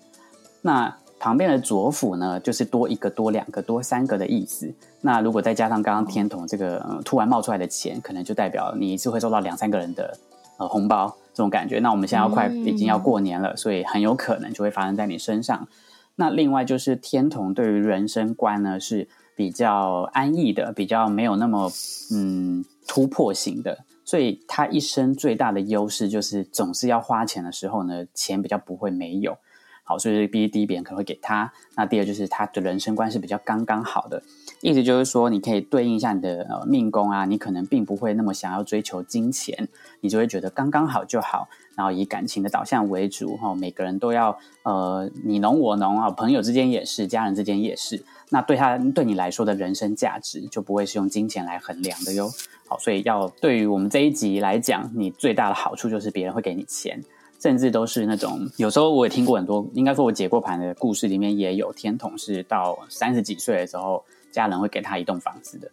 [0.61, 4.73] 那旁边的左辅呢，就是多一个、多两个、多三个的意思。
[5.01, 10.17] 那如果再加上刚刚天童这个突然冒出来的钱，可能就代表你一次会收到两三个人的
[10.57, 11.79] 呃红包这种感觉。
[11.79, 15.67] 那我们现在要快已经要过年了，所以很有可能就会发生在你身上。
[16.15, 21.69] 那另外就是天童对于人生观呢是比较安逸的，比较没有那么
[22.13, 29.37] 嗯突破型的，所以他一生最大的优势就是总是要花钱的时候呢，钱比较不会没有。
[29.83, 31.51] 好，所以第一第一点可能会给他。
[31.75, 34.23] 那第二就是他的人生观是比较刚刚好的，
[34.61, 39.67] 意思就是说，你可以对应一下你的呃命宫啊，你可能并不会那么想要追求金钱，
[40.01, 43.53] 你就会觉得刚刚好就好，然后以感情的导向为主哈。
[43.53, 48.03] 每个人都要呃你侬我侬啊，朋友之间也是，家人之间也是。
[48.29, 52.31] 那对他对你来说的人生价值就不会是用金钱来衡量的哟。
[52.67, 57.01] 好，所以要对于我们这一集来讲，你最大的好处就是别人会给你钱。
[57.41, 65.71] 甚至都是那种，有时候我也听过很多，应该说我解过盘的故事里面也有天童是到三十几岁的时候，家人会给他一栋房子的，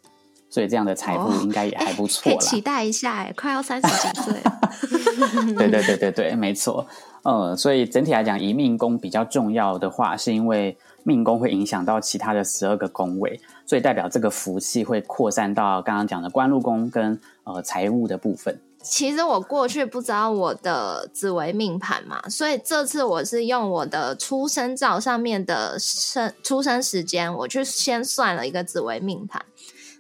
[0.49, 2.39] 所以这样的财富应该也还不错啦。
[2.39, 4.61] 期待一下，哎，快要三十几岁了。
[5.59, 6.87] 对对对对对，没错。
[7.25, 18.61] 呃，所以整体来讲，移命宫比较重要的话，是因为命宫会影响到其他的十二个宫位，所以代表这个福气会扩散到刚刚讲的官禄宫跟呃财务的部分。
[18.83, 29.45] 其实我过去不知道我的紫微命盘嘛，所以这次我是用我的出生照上面的生出生时间，我去先算了一个紫微命盘。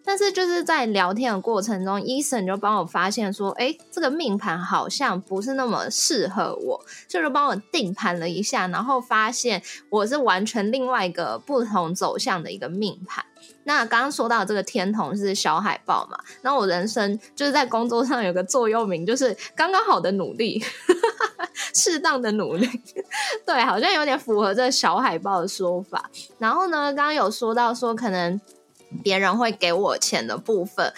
[0.06, 13.24] 但是就是在聊天的过程中，医生就帮我发现说，哎，这个命盘好像不是那么适合我，就是帮我定盘了一下，然后发现我是完全另外一个不同走向的一个命盘。
[13.64, 16.16] 那刚刚说到这个天同是小海豹嘛？
[16.42, 20.62] 那我人生就是在工作上有个座右铭，就是刚刚好的努力，
[21.74, 22.68] 适当的努力，
[23.44, 26.08] 对，好像有点符合这小海豹的说法。
[26.38, 28.40] 然后呢，刚刚有说到说可能
[29.02, 30.92] 别人会给我钱的部分，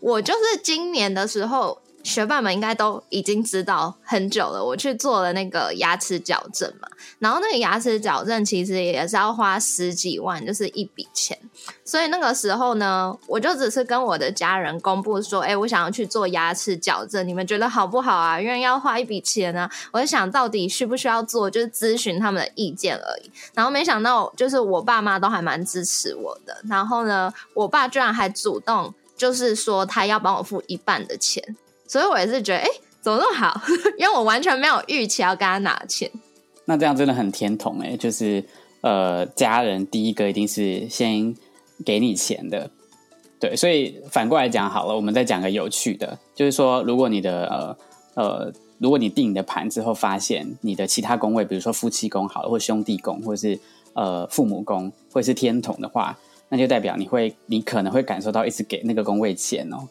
[0.00, 1.80] 我就是今年的时候。
[2.06, 4.64] 学霸们应该都已经知道很久了。
[4.64, 6.88] 我去做了那个牙齿矫正嘛，
[7.18, 11.36] 然后那个牙齿矫正其实也是要花十几万，就是一笔钱。
[11.84, 18.40] 所以那个时候呢，我就只是跟我的家人公布说：“哎，我想要去做牙齿矫正，你们觉得好不好啊？
[18.40, 23.30] 因为要花一笔钱呢。”我就想到底需不需要做，就是咨询他们的意见而已。
[23.54, 26.56] 然后没想到，就是我爸妈都还蛮支持我的。
[26.68, 31.56] 然后呢，我爸居然还主动就是说他要帮我付一半的钱。
[31.88, 32.68] 所以我也是觉得，哎，
[33.00, 33.60] 怎么那么好？
[33.98, 36.10] 因为我完全没有预期要跟他拿钱。
[36.64, 38.42] 那这样真的很天同哎，就是
[38.80, 41.34] 呃，家人第一个一定是先
[41.84, 42.68] 给你钱的，
[43.38, 43.54] 对。
[43.54, 53.58] 所以反过来讲好了，我们再讲个有趣的，就是说，如果你的呃呃，如果你定你的盘之后，发现你的其他宫位，比如说夫妻宫好了，或兄弟宫，或者是
[53.92, 56.18] 呃父母宫，或者是天同的话，
[56.48, 59.86] 那就代表你会，你可能会感受到一直给那个宫位钱哦。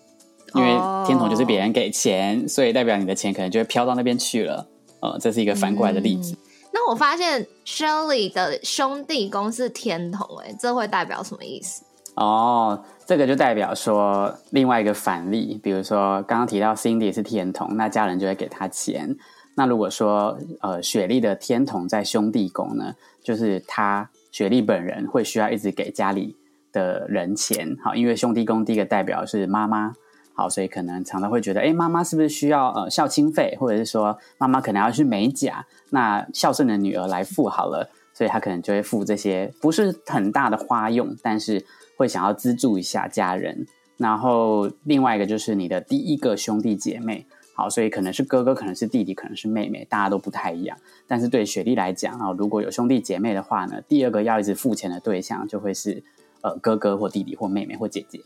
[0.55, 0.71] 因为
[1.05, 4.65] 天童就是别人给钱，所以代表你的钱可能就会飘到那边去了。
[5.01, 6.35] 呃，这是一个反过来的例子。
[6.73, 11.83] 那我发现 Shirley 的兄弟宫是天同，哎，这会代表什么意思？
[12.15, 19.15] 哦，这个就代表说另外一个反例，比如说刚刚提到 Cindy 是天童，那家人就会给他钱。
[19.55, 26.35] 那如果说呃雪莉的天童在兄弟宫呢，就是他雪莉本人会需要一直给家里
[26.71, 27.77] 的人钱。
[27.83, 29.93] 好，因为兄弟宫第一个代表是妈妈。
[30.35, 41.65] 好，所以可能常常会觉得，哎，妈妈是不是需要呃孝亲费，或者是说妈妈可能要去美甲，那孝顺的女儿来付好了，所以她可能就会付这些不是很大的花用，但是
[41.97, 43.65] 会想要资助一下家人。
[43.97, 50.77] 然后另外一个就是你的第一个兄弟姐妹，好，所以可能是哥哥，可能是弟弟，可能是妹妹，大家都不太一样。
[51.07, 56.03] 但是对雪莉来讲啊，如果有兄弟姐妹的话呢，第二个要一直付钱的对象就会是
[56.41, 58.19] 呃哥哥或弟弟或妹妹或姐姐。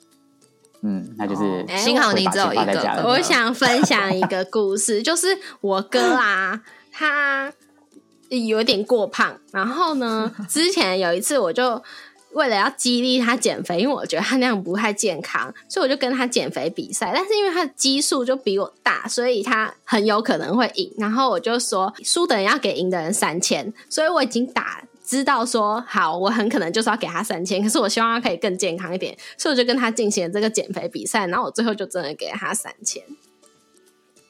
[0.81, 3.03] 嗯，那就是幸好你只有一个。
[3.05, 6.61] 我想分享一个故事，就是我哥啊，
[6.91, 7.51] 他
[8.29, 11.83] 有点过胖，然后呢， 之前有一次我就
[12.33, 17.11] 为了要激励他减肥，因为我觉得他那样不太健康，所以我就跟他减肥比赛。
[17.13, 20.93] 但是因为他的基数就比我大，所以他很有可能会赢。
[20.97, 24.83] 然后我就说，输的人要给赢的人三千，所以我已经打。
[25.09, 33.01] 知道说好，我很可能就是要给他三千，可是我希望他可以更健康一点，所以我就跟他进行了这个减肥比赛，然后我最后就真的给了他三千。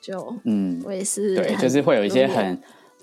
[0.01, 2.57] 就嗯，我也是对，就是会有一些很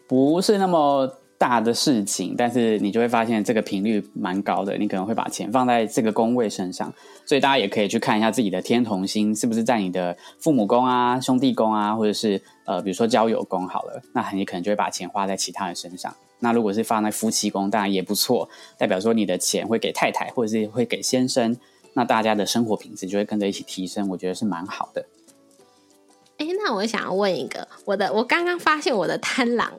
[0.09, 6.91] 不是那么大的事情，但是你就会发现这个频率蛮高的，你可能会把钱放在这个宫位身上，
[7.27, 16.17] 所以大家也可以去看一下自己的天同星是不是在你的父母宫啊、兄弟宫啊，或者是呃，比如说交友宫好了，那你可能就会把钱花在其他人身上。
[16.41, 21.57] 那如果是放在夫妻宫，当然也不错，代表说你的钱会给太太，或者是会给先生，
[21.95, 25.07] 那大家的生活品质就会跟着一起提升，我觉得是蛮好的。
[26.39, 29.73] 哎，那我想要问一个，我的我刚刚发现我的贪狼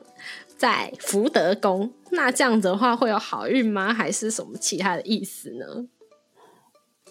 [0.56, 3.94] 在福德宫，那这样子的话会有好运吗？
[3.94, 5.86] 还是什么其他的意思呢？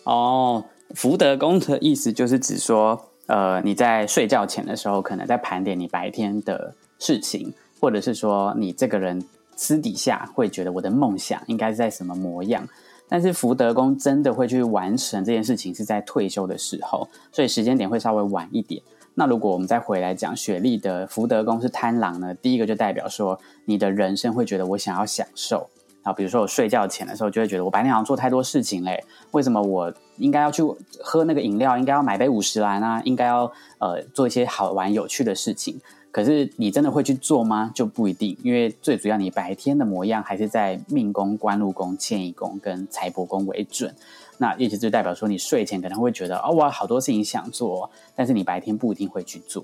[0.03, 9.25] 哦，福德宫的意思就是指说，呃，你在睡觉前的时候，可能在盘点你白天的事情，或者是说你这个人
[9.57, 12.65] 私底下会觉得我的梦想应该是在什么模样。
[13.09, 18.81] 但是福德宫真的会去完成这件事情，是在退休的时候，所以时间点会稍微晚一点。
[19.15, 22.33] 那如果我们再回来讲雪莉的福德宫是贪狼呢？
[22.35, 25.69] 第一个就代表说，你的人生会觉得我想要享受
[26.03, 29.01] 啊，比如说我睡觉前的时候就会觉得我白天好像做太多事情嘞，
[29.31, 30.61] 为什么我应该要去
[31.01, 35.79] 喝那个饮料，应该要买杯五十兰啊，应该要呃做一些好玩有趣的事情。
[36.11, 37.71] 可是你真的会去做吗？
[37.75, 43.93] 就不一定，因为最主要你白天的模样还是在命宫、官禄宫、迁移宫跟财帛宫为准。
[44.39, 49.63] 那意思就代表说，你睡前可能会觉得哦，我好多事情想做，但是你白天不一定会去做。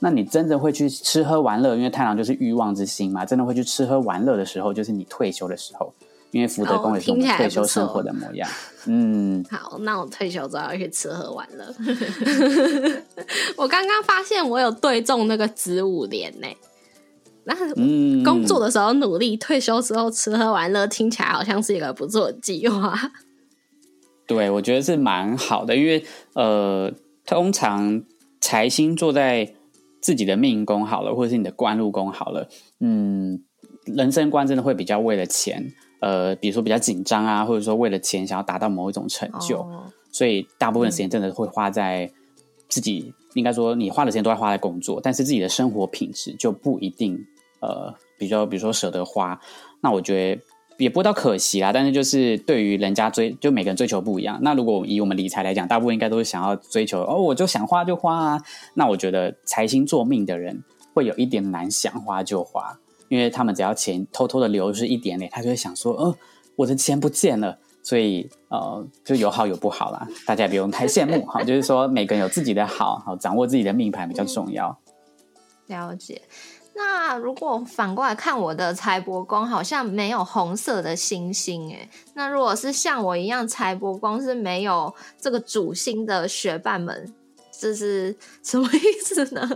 [0.00, 1.74] 那你真的会去吃喝玩乐？
[1.74, 5.92] 因为太郎就是欲望之心嘛，真的会去吃喝玩乐的时候，就是你退休的时候。
[6.30, 8.48] 因为福德宫也是我们退休生活的模样。
[8.86, 11.74] 嗯， 好，那我退休之后要去吃喝玩乐。
[13.56, 16.46] 我刚刚发现我有对中那个子午连呢。
[17.44, 17.54] 那
[18.22, 23.10] 工作的时候努力，退休之后吃喝玩乐，听起来好像是一个不错的计划。
[24.26, 26.04] 对，我觉得是蛮好的，因为
[26.34, 26.92] 呃，
[27.24, 28.02] 通常
[28.38, 29.54] 财星坐在
[30.02, 32.46] 自己的命宫好了，或者是你的官禄宫好了，
[32.80, 33.42] 嗯，
[33.86, 35.72] 人生观真的会比较为了钱。
[36.00, 39.66] 呃，比如说比较紧张啊，或者说为了钱想要达到某一种成就，
[40.12, 42.10] 所以大部分时间真的会花在
[42.68, 47.18] 自己应该说你花的时间都在花在工作，但是自己的生活品质就不一定
[47.60, 49.40] 呃比较比如说舍得花。
[49.80, 50.42] 那我觉得
[50.76, 54.38] 也不到可惜啦，但是就是对于人家追，就每个人追求不一样。
[54.42, 58.42] 那如果以我们理财来讲，大部分应该都是想要追求哦，我就想花就花啊。
[58.74, 60.62] 那我觉得财星做命的人
[60.94, 62.78] 会有一点难，想花就花。
[63.08, 66.16] 因为他们只要钱偷偷的流失一点点，他就会想说：“哦，
[66.56, 71.42] 我的钱不见了。”所以呃，就有好有不好啦，大家也不用太羡慕哈。
[71.42, 74.78] 就是说，每个人有自己的好，好掌握自己的命盘比较重要。
[75.68, 76.20] 了解。
[76.74, 81.88] 那如果反过来看我的财帛宫，好像没有红色的星星诶。
[82.14, 87.12] 那如果是像我一样财帛宫是没有这个主星的学伴们，
[87.58, 89.48] 这是什么意思呢？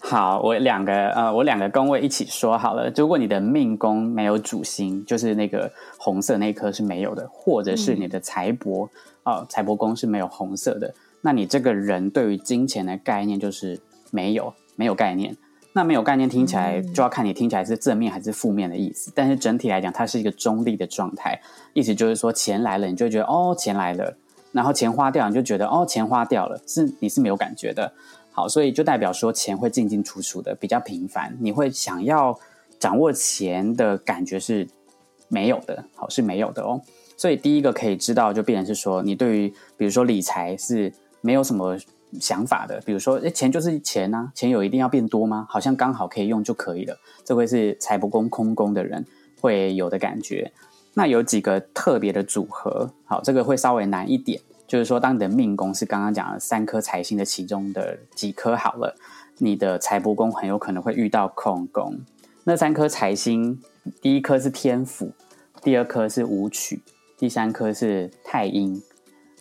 [0.00, 2.90] 好，我两个呃，我两个宫位一起说好了。
[2.96, 8.88] 如果你的命宫没有主星，就是那个红色那颗是没有的，或者是你的财帛
[9.24, 15.36] 哦，财帛宫是没有红色的，那你这个人对于金钱的概念就是没有没有概念。
[15.74, 19.12] 那没有概念听起来就要看你听起来是正面还是负面的意思。
[19.14, 21.40] 但是整体来讲，它是一个中立的状态，
[21.72, 24.16] 意思就是说钱来了，你就觉得哦钱来了，
[24.50, 27.92] 然后钱花掉，你就觉得哦钱花掉了，是你是没有感觉的。
[28.38, 32.38] 好，所以就代表说钱会进进出出的比较频繁，你会想要
[32.78, 34.64] 掌握钱的感觉是
[35.26, 36.80] 没有的，好是没有的哦。
[37.16, 41.76] 所以第一个可以知道，就变成是说，你对于比如说理财是没有什么
[42.20, 45.44] 想法的，比如说，哎，钱就是钱啊，钱有一定要变多吗？
[45.50, 49.04] 好像刚好可以用就可以了，这会是财不公空宫的人
[49.40, 50.52] 会有的感觉。
[50.94, 54.40] 那有几个特别的组合，好，这个会稍微难一点。
[54.68, 58.94] 就是说，当你的命宫是刚刚讲的三颗财星的其中的几颗好了，
[59.38, 61.98] 你的财帛宫很有可能会遇到空宫。
[62.44, 63.58] 那三颗财星，
[64.02, 65.12] 第一颗是天府，
[65.62, 66.82] 第二颗是武曲，
[67.16, 68.82] 第三颗是太阴。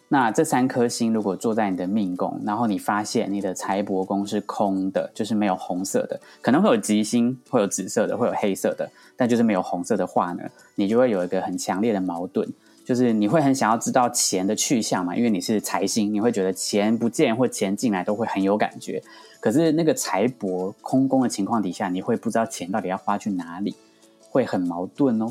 [0.09, 10.43] 那这三颗星如果坐在你的命宫，然后你发现你的财帛宫是空的，就是没有红色的，可能会有吉星，会有紫色的，会有黑色的，但就是没有红色的话呢，
[10.75, 12.47] 你就会有一个很强烈的矛盾。
[12.87, 15.13] 就是你会很想要知道钱的去向嘛？
[15.13, 19.03] 因为你是财星，你会觉得钱不见或钱进来都会很有感觉。
[19.41, 23.75] 可是那个财帛空宫的情况底下，你会不知道钱到底要花去哪里，
[24.29, 25.25] 会很矛盾哦。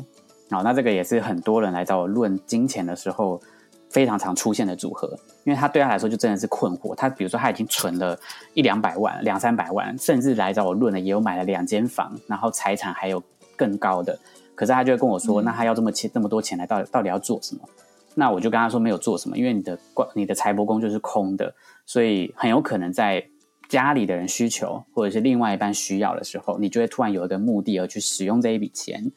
[0.51, 3.41] 好，那这个也是很多人来找我论金钱的时候
[3.89, 6.93] 非常常出现的组合，因为他对他来说就真的是困惑。
[6.93, 8.15] 他比如说他已经存了
[8.53, 13.23] 一两百万、两三百万，甚至来找我论的也有买了两间房，然后财产还有
[13.55, 14.19] 更高的。
[14.57, 17.61] 可是他就会跟我说，那他要这么钱这么多钱来，到底到底要做什么？
[18.15, 21.53] 那我就跟他说没有做什么，因为你的官你的财帛宫就是空的，
[21.85, 23.23] 所以很有可能在
[23.69, 29.11] 家里的人需求或者是另外一半需要的时候，你就会突然有一个目的而去使用这一笔钱，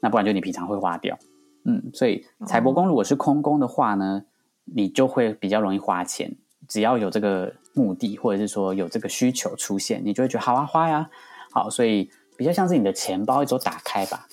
[0.00, 1.18] 那不然就你平常会花掉。
[1.64, 4.24] 嗯，所以财帛宫如果是空宫的话呢，
[4.64, 6.34] 你就会比较容易花钱。
[6.66, 11.10] 只要有这个目的或者是说有这个需求出现，你就会觉得好啊花呀。
[11.50, 14.26] 好，所以比较像是你的钱包一周打开吧。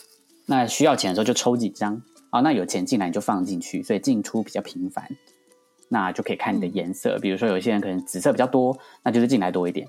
[0.45, 5.07] 那需要钱的时候就抽几张啊，那有钱进来你就放进去，所以进出比较频繁，
[5.89, 7.17] 那就可以看你的颜色。
[7.19, 9.87] 比如说有些人可能紫色比较多，那就是进来多一点。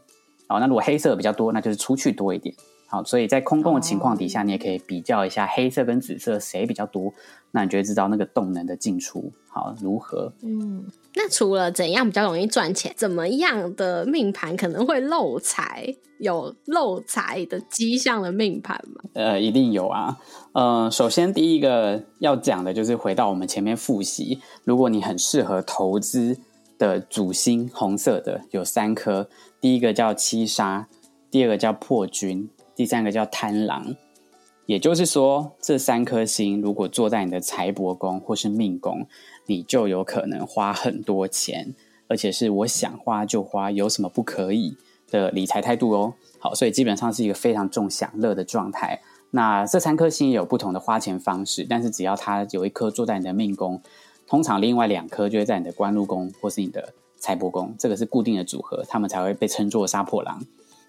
[0.48, 2.54] 哦，那如果黑色比较多，那就是出去多一点。
[2.88, 7.12] 好，所以在空洞的情况底下，你也可以比较一下黑色跟紫色谁比较多，
[7.50, 10.32] 那你就会知道那个动能的进出好如何。
[10.42, 15.94] 嗯，那除了怎样比较容易赚钱，怎么样的命盘可能会漏财？
[16.18, 19.02] 有漏财的迹象的命盘吗？
[19.12, 20.16] 呃，一定有啊。
[20.52, 26.38] 呃，首先第一个要讲的就是回到我们前面复习，如果你很适合投资
[26.78, 29.28] 的主星红色的有三颗，
[29.60, 30.88] 第一个叫七杀，
[31.30, 32.48] 第二个叫破军。
[32.76, 33.96] 第三个叫贪狼，
[34.66, 39.06] 也就是说，这三颗星如果坐在你的财帛宫或是命宫，
[39.46, 41.74] 你就有可能花很多钱，
[42.06, 44.76] 而且是我想花就花，有什么不可以
[45.10, 46.14] 的理财态度哦。
[46.38, 49.00] 好，所以基本上是一个非常重享乐的状态。
[49.30, 53.80] 那这三颗星有不同的花钱方式，但是只要它有一颗坐在你的命宫，
[54.26, 60.44] 通常另外两颗就会在你的官禄宫或是你的财帛宫，这个是固定的组合，他们才会被称作杀破狼。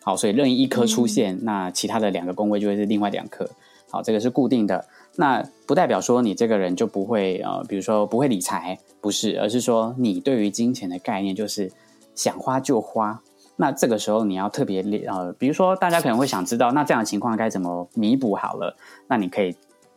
[0.07, 3.45] 好，所以任意一颗出现，那其他的两个宫位就会是另外两颗。
[3.91, 4.85] 好，这个是固定的。
[5.17, 11.69] 那不代表说你这个人就不会呃，比如说不会理财，不是，而是说你对于金钱的概念就是
[12.15, 13.21] 想花就花。
[13.57, 18.33] 那这个时候你要特别呃，比如说大家可能会想知道，那这样的情况该怎么弥补？
[18.33, 18.77] 好了，
[19.09, 19.53] 那你可以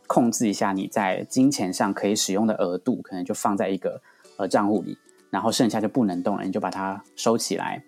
[0.07, 4.01] 控制一下你在金钱上可以使用的额度，可能就放在一个
[4.35, 4.97] 呃账户里，
[5.29, 7.81] 然后剩下就不能动了，你就把它收起来。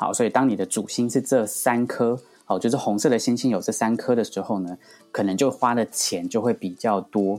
[0.00, 4.78] 好，所以当你的主星是这三颗，好，就是红色的星星有这三颗的时候呢，
[5.12, 7.38] 可能就花的钱就会比较多，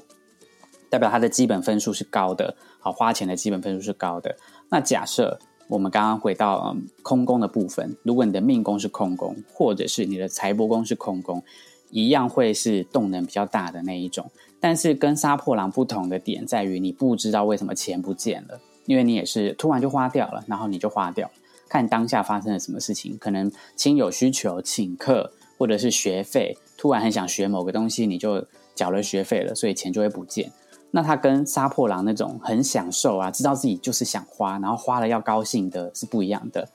[0.88, 4.38] 代表它的基本分数是高的，好，花钱的基本分数是高的。
[4.70, 5.40] 那假设
[5.70, 11.42] 我们刚刚回到嗯空宫的部分，如果你的命宫是空宫，或者是你的财帛宫是空宫，
[11.90, 14.30] 一样会是动能比较大的那一种。
[14.60, 21.32] 但是跟杀破狼不同的点在于，你不知道为什么钱不见了，因为你也是突然就花掉了，然后你就花掉。
[21.72, 28.46] 看当下发生了什么事情，可能亲友需求请客，或者是学费，突然很想学某个东西，你就
[28.76, 30.52] 缴了学费了，所以钱就会不见。
[30.92, 36.68] 那他跟杀破狼那种很享受啊，知道自己就是想花，然后花了要高兴的是不一样的。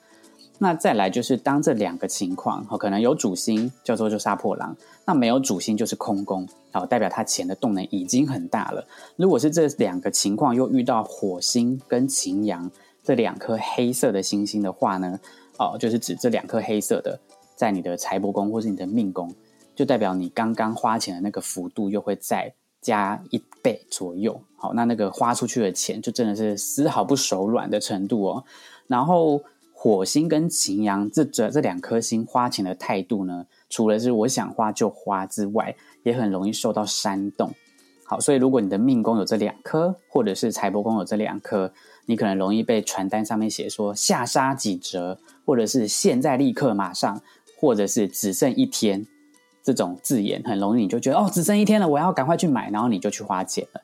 [0.57, 4.75] 那再来就是当这两个情况，可能有主星叫做就杀破狼，
[5.05, 8.87] 那没有主星就是空宫，好，代表他钱的动能已经很大了。
[9.15, 12.71] 如果是这两个情况又遇到火星跟擎羊。
[13.07, 15.17] 这两颗黑色的星星的话呢，
[15.57, 17.17] 哦，就是指这两颗黑色的
[17.55, 19.33] 在你的财帛宫或是你的命宫，
[19.73, 24.37] 就代表你刚刚花钱的那个幅度又会再加一倍左右。
[24.57, 28.43] 好，那那个花出去的钱就真的是丝毫不手软的程度哦。
[28.87, 29.41] 然后
[29.71, 37.49] 火星跟擎羊这这这两颗星花钱的态度呢，除了是我想花就花之外，也很容易受到煽动。
[38.03, 41.71] 好，所以如果你的命宫有这两颗，或者是财帛宫有这两颗。
[42.07, 47.21] 你可能容易被传单上面写说下杀几折，或者是现在立刻马上，
[47.59, 49.05] 或者是只剩一天
[49.61, 53.81] 这种字眼，很容易你就觉得哦，只剩一天了，我要赶快去买，然后你就去花钱了。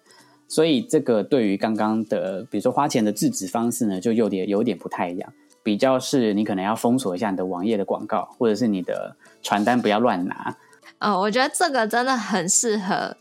[0.47, 10.55] 所以这个对于刚刚的，比如说花钱的制止方式呢，就有点有点不太一样，比较是你可能要封锁一下你的网页的广告，或者是你的传单不要乱拿。
[10.99, 13.17] 哦，我觉得这个真的很适合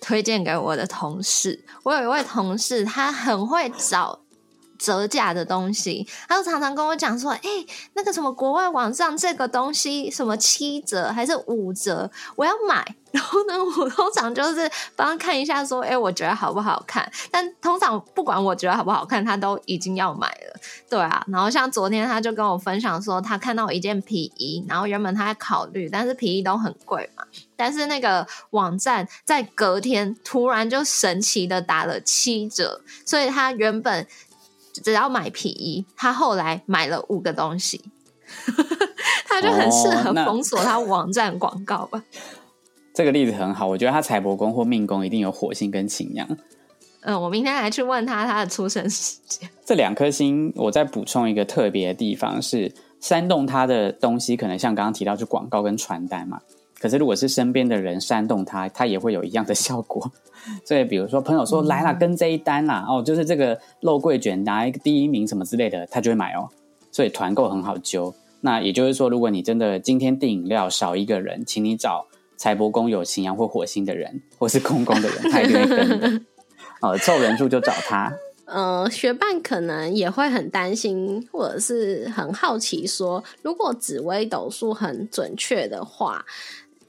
[0.00, 1.64] 推荐给我的同事。
[1.82, 4.20] 我有一位同事，他很会找。
[4.84, 7.48] 折价的东西，他就常常跟我讲说：“哎，
[7.94, 12.84] 那个什么国外网上这个东西，什么七折还是五折，我要买。
[13.14, 20.60] ”然后呢，我通常就是帮他看一下，说：“哎，我觉得好不好看？”但通常不管我觉得好不好看，他都已经要买了。
[20.90, 27.24] 对啊，然后像昨天他就跟我分享说，他看到一件皮衣，然后原本他在考虑，但是皮衣都很贵嘛。
[27.56, 34.04] 但是那个网站在隔天突然就神奇的打了七折，所以他原本。
[34.82, 37.80] 只要买皮衣，他后来买了五个东西，
[39.28, 42.02] 他就很适合封锁他网站广告吧。
[42.92, 46.28] 这个例子很好，我觉得他财帛宫或命宫一定有火星跟擎羊。
[47.02, 49.50] 嗯，我明天来去问他他的出生时间。
[49.64, 56.40] 这两颗星，我再补充一个特别的地方是，煽动他的东西可能像刚刚提到，就广告跟传单嘛。
[56.78, 60.12] 可是如果是身边的人煽动他，他也会有一样的效果。
[60.64, 66.48] 所以，比如说朋友说来了跟这一单啦，哦，就是这个肉桂卷拿一个第一名什么之类的，他就会买哦。
[66.92, 68.14] 所以团购很好揪。
[68.40, 76.26] 那也就是说，如果你真的今天订饮料少一个人，请你找财帛宫有擎羊或火星的人，或是空宫的人，他一定会跟。
[76.82, 78.12] 哦，凑人数就找他。
[78.44, 86.26] 呃，学伴可能也会很担心，或者是很好奇，说如果紫微斗数很准确的话。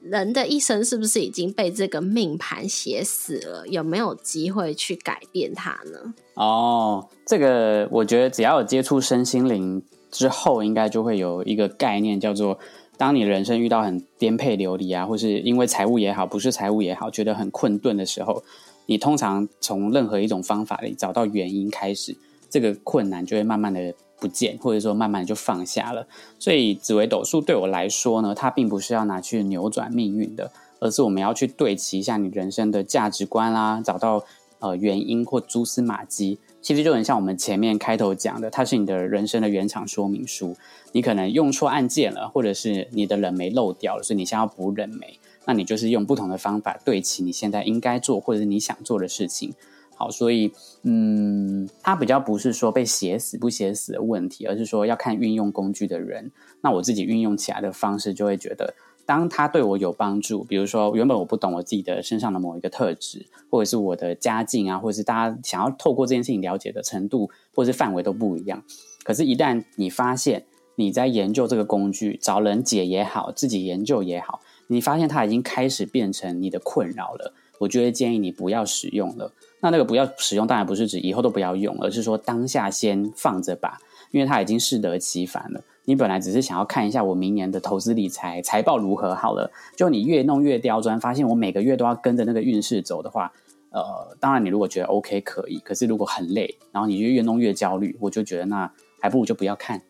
[0.10, 3.68] 人的一生是不是已经被这个命盘写死了？
[3.68, 6.14] 有没有机会去改变它呢？
[6.36, 9.82] 哦，这个我觉得只要有接触身心灵
[10.12, 12.60] 之后，应该就会有一个概念叫做
[12.98, 18.44] 当你人生遇到很颠沛流离啊，或是因为财务也好，不是财务也好，觉得很困顿的时候，
[18.86, 22.16] 你通常从任何一种方法里找到原因开始，
[22.48, 26.08] 这个困难就会慢慢的不见，或者说慢慢就放下了。
[26.40, 34.24] 所以紫微斗数对我来说呢，它并不是要拿去扭转命运的，而是我们要去对齐一下你人生的价值观啦，找到
[34.60, 36.40] 呃原因或蛛丝马迹。
[36.62, 40.56] 其实就很像我们前面开头讲的，它是你的人生的原厂说明书。
[40.94, 49.54] 你可能用错按键了，或者是你的冷媒漏掉了，所以你先要补冷媒，那你就是用不同的方法对齐你现在应该做或者是你想做的事情。
[49.96, 50.52] 好，所以
[50.84, 56.32] 嗯，它比较不是说被写死不写死的问题，而是说要看运用工具的人。
[56.62, 58.74] 那我自己运用起来的方式，就会觉得。
[59.08, 68.64] 当他对我有帮助，比如说原本我不懂我自己的身上的某一个特质，或者是我的家境啊，或者是大家想要透过这件事情了解的程度或者是范围都不一样。
[69.04, 79.32] 可是，一旦你发现你在研究这个工具，找人解也好，自己研究也好，你发现它已经开始变成你的困扰了，我就会建议你不要使用了。
[79.66, 83.80] 那那个不要使用，当然不是指以后都不要用，而是说当下先放着吧，
[84.12, 85.60] 因为它已经适得其反了。
[85.86, 93.34] 你本来只是想要看一下我明年的投资理财财报如何好了，就你越弄越刁钻，发现我每个月都要跟着那个运势走的话，
[93.72, 99.82] 呃，当然你如果觉得 OK 可以，可是如果很累，然后你就越弄越焦虑，我就觉得那还不如就不要看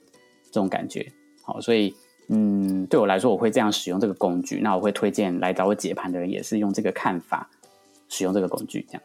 [0.45, 1.05] 这种感觉。
[1.43, 1.93] 好，所以
[2.29, 7.49] 嗯，对我来说我会这样使用这个工具，那我会推荐来找我解盘的人也是用这个看法
[8.07, 9.01] 使用这个工具，这样。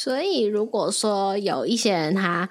[0.00, 2.48] 所以如果说有一些人他。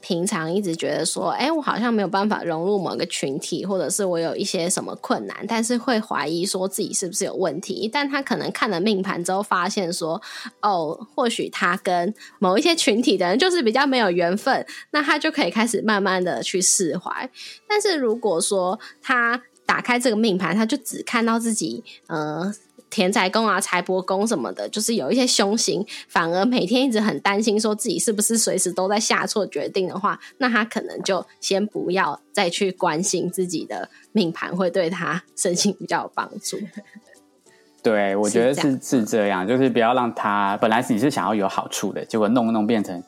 [0.00, 7.90] 平常一直觉得说，哎，我好像没有办法融入某个群体，或者是我有一些什么困难，但是会怀疑说自己是不是有问题。
[7.92, 10.22] 但他可能看了命盘之后，发现说，
[10.62, 17.28] 哦，或许他跟某一些群体的人就是比较没有缘分，那他就可以开始慢慢的去释怀。
[17.68, 22.54] 但是如果说他打开这个命盘，他就只看到自己，呃。
[22.90, 36.58] 田宅宫啊、财帛宫什么的，就是有一些凶星，反而每天一直很担心，说自己是不是随时都在下错决定的话，那他可能就先不要再去关心自己的命盘，会对他身心比较有帮助。
[37.82, 43.02] 对，我觉得是是这样，就是不要让他本来你是想要有好处的，结果弄弄变成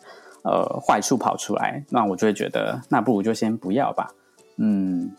[0.45, 4.11] 呃坏处跑出来，那我就会觉得，那不如就先不要吧。
[4.59, 5.11] 嗯。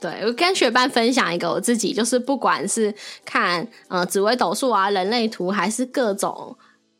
[0.00, 6.54] 对，我跟学伴分享一个我自己，就是不管是看呃紫微斗数啊、人类图，还是各种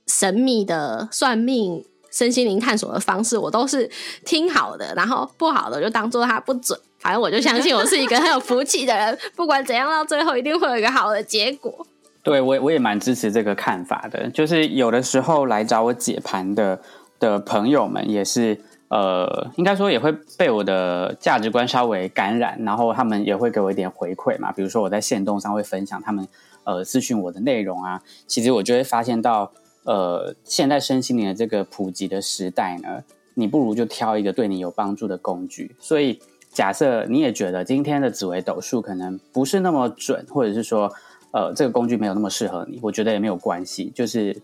[0.07, 3.91] 神秘的算命、身心灵探索的方式，我都是
[4.25, 6.79] 听好的，然后不好的就当做它不准。
[6.99, 11.87] 反正我就相信我是一个很有福气的人，不管怎样，到最后一定会有一个好的结果。
[12.23, 14.31] 对我，我也蛮支持这个看法的。
[14.31, 16.81] 就是有的时候来找我解盘的
[17.21, 18.59] 的朋友们，也是。
[18.95, 24.53] 呃，应该说也会被我的价值观稍微感染，然后他们也会给我一点回馈嘛。
[24.53, 26.29] 比如说我在线动上会分享他们
[26.63, 29.51] 呃咨询我的内容啊，其实我就会发现到，
[29.83, 33.03] 呃，现在身心灵的这个普及的时代呢，
[33.35, 35.75] 你不如就挑一个对你有帮助的工具。
[35.81, 36.21] 所以
[36.53, 40.93] 假设你也觉得今天的紫微斗数可能不是那么准，或者是说
[41.33, 44.41] 呃这个工具没有那么适合你，我觉得也没有关系，就是。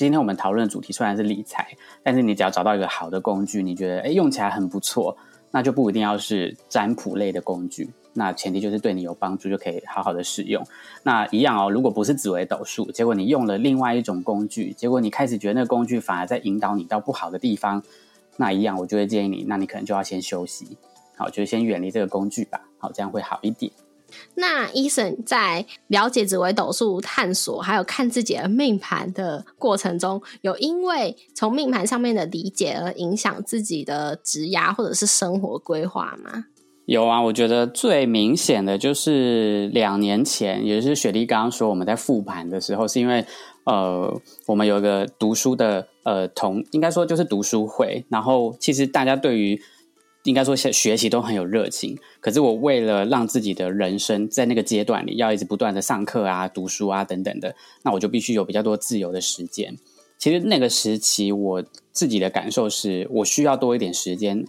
[0.00, 5.14] 今天我们讨论的主题虽然是理财，但是你只要找到一个好的工具，你觉得哎用起来很不错，
[5.50, 7.86] 那就不一定要是占卜类的工具。
[8.14, 10.66] 那前提就是对你有帮助，就可以好好的使用。
[11.02, 17.82] 那一样哦，如果不是紫微斗数，结果你用了另外一种工具，结果你开始觉得那个工具反而在引导你到不好的地方，
[18.38, 20.78] 那一样我就会建议你，那你可能就要先休息，
[21.18, 23.70] 好，就先远离这个工具吧，好，这样会好一点。
[24.34, 36.46] 那医生在了解紫微斗数、探索还有看自己的命盘的过程中，有因为从命盘上面的理解而影响自己的职涯或者是生活规划吗？
[36.86, 43.24] 有啊，我觉得最明显的就是两年前，也就是雪莉刚刚说我们在复盘的时候，是因为
[43.64, 44.12] 呃，
[44.46, 49.60] 我们有一个读书的呃同，应该说就是读书会，然后其实大家对于
[50.24, 59.78] 应该说学学习都很有热情，可是我为了让自己的人生在那个阶段里要一直不断的上课啊、读书啊等等的，那我就必须有比较多自由的时间。
[60.18, 64.44] 其实那个时期我自己的感受是我需要多一点时间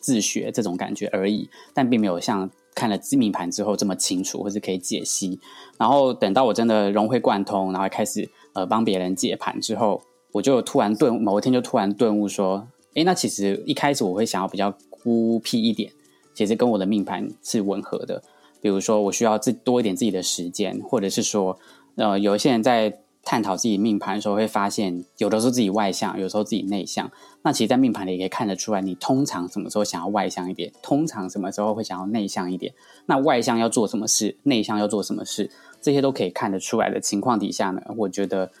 [0.00, 5.38] 自学这种感觉而已，但并没有像看了知名盘之后这么清楚或是可以解析。
[5.78, 10.02] 然后等到我真的融会贯通，然后开始呃帮别人解盘之后，
[10.32, 14.76] 我就突然顿某一天就突然顿悟说：，诶，那其实一开始我会想要比较。
[15.02, 15.92] 孤僻一点，
[16.34, 18.22] 其实跟我的命盘是吻合的。
[18.60, 21.58] 比如说，我需要自多一点自己的时间，或者是说，
[21.96, 27.10] 呃，有一些人在探讨自己命盘的时候，会发现有的时候自己外向，有时候自己内向。
[27.42, 32.72] 那其实，在命盘里也可以看得出来，你通常什么时候想要外向一点，通常什么时候会想要内向一点。
[33.06, 35.50] 那外向要做什么事，内向要做什么事，
[35.80, 38.52] 这些都可以看得出来的情况底下呢，我觉得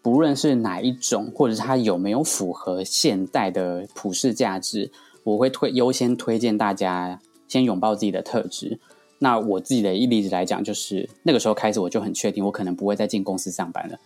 [0.00, 4.90] 不论是哪一种，或者是它有没有符合现代的普世价值，
[5.32, 8.78] 我会推优先推荐大家先拥抱自己的特质。
[9.20, 13.98] 那我自己的一例子来讲，就是那个时候开始，我就很确定，我可能不会再进公司上班了，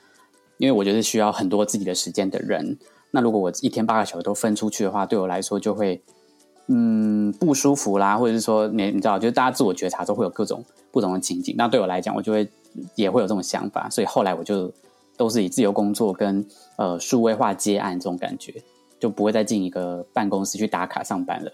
[0.56, 2.78] 因为我觉得需要很多自己的时间的人。
[3.10, 6.00] 那如果我一天八个小时都分出去的话，对我来说就会
[6.68, 11.54] 嗯不舒服啦，或者是说你你知道，就是大家自我觉察都会有各种不同的情景。
[11.58, 12.48] 那对我来讲，我就会
[12.94, 14.72] 也会有这种想法，所以后来我就
[15.18, 16.42] 都是以自由工作跟
[16.78, 18.54] 呃数位化接案这种感觉，
[19.02, 21.52] 就不会再进一个办公室去打卡上班了。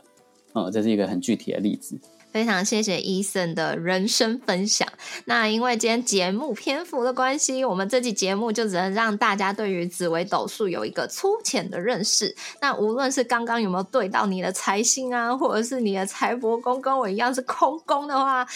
[0.54, 1.98] 嗯，这是一个很具体的例子。
[2.30, 4.86] 非常谢谢伊森的人生分享。
[5.24, 12.36] 那因为今天节目篇幅的关系，我们这期节目就只能让大家对于紫微斗数有一个粗浅的认识。
[12.60, 18.46] 那无论是刚刚有没有对到你的财星啊，或者是你的财帛宫跟我一样是空宫的话，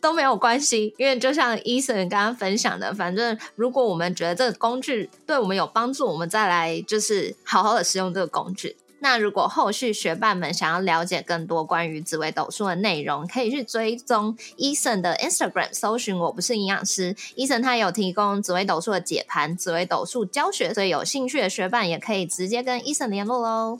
[0.00, 0.94] 都没有关系。
[0.96, 8.76] 因为就像伊森刚刚分享的，反正如果我们觉得这个工具对我们有帮助，我们再来就是好好的使用这个工具。
[9.00, 17.14] 那如果后续学伴们想要了解更多关于紫微斗数的内容，可以去追踪伊森的 Instagram，搜寻我不是营养师。
[17.36, 23.78] 伊森他有提供紫微斗数的解盘、紫微斗数教学，所以有兴趣的学伴也可以直接跟伊森联络喽。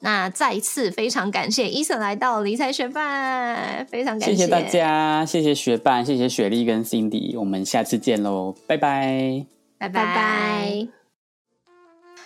[0.00, 9.44] 那再一次非常感谢伊森来到理财学伴，非常感谢谢大家，谢谢学伴，谢谢雪莉跟 Cindy，我们下次见喽，拜拜，
[9.78, 10.88] 拜拜拜。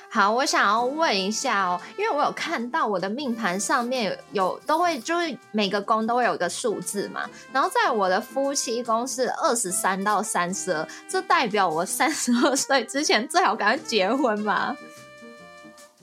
[0.09, 14.77] 好，我想要问一下哦，因为我有看到我的命盘上面有都会就是每个宫都会有一个数字嘛，然后在我的夫妻宫是二十三到三十二，这代表我三十二岁之前最好赶快结婚嘛？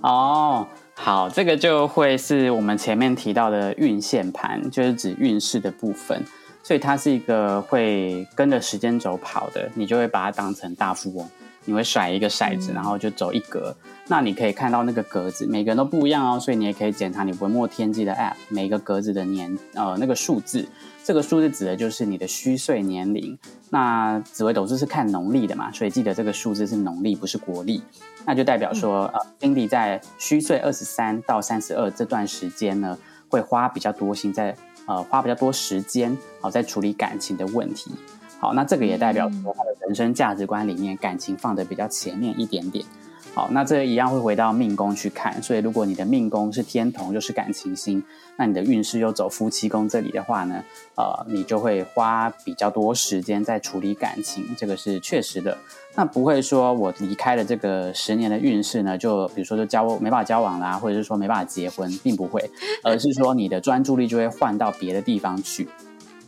[0.01, 0.67] 哦，
[1.04, 6.24] 好，这个就会是我们前面提到的运线盘，就是指运势的部分，
[6.62, 11.28] 所以它是一个会跟着时间轴跑的，你就会把它当成大富翁。
[11.66, 13.76] 你会甩一个骰子，然后就走一格。
[14.08, 20.68] 那你可以看到那个格子，每个人都不一样哦，所以你也可以检查你文墨天机的 App，每个格子的年呃那个数字，
[21.04, 23.38] 这个数字指的就是你的虚岁年龄。
[23.70, 27.82] 那紫微斗数是看农历的嘛，所以记得这个数字是农历，不是国历。
[28.26, 32.97] 那就代表说，呃，Cindy 在虚岁二十三到三十二这段时间呢，
[33.30, 37.91] 会花比较多心在呃花比较多时间好在处理感情的问题。
[38.39, 42.86] 好，那这个也代表说他的人生价值观里面感情放的比较前面一点点。
[43.34, 45.41] 好，那这一样会回到命宫去看。
[45.41, 48.03] 所以如果你的命宫是天同，又是感情星，
[48.36, 50.61] 那你的运势又走夫妻宫这里的话呢，
[50.97, 55.57] 呃，你就会花比较多时间在处理感情，这个是确实的。
[55.95, 62.43] 那不会说我离开了这个十年的运势呢，就比如说就交没办法交往啦，或者是说没办法结婚，并不会，
[62.84, 65.69] 而是说你的专注力就会换到别的地方去。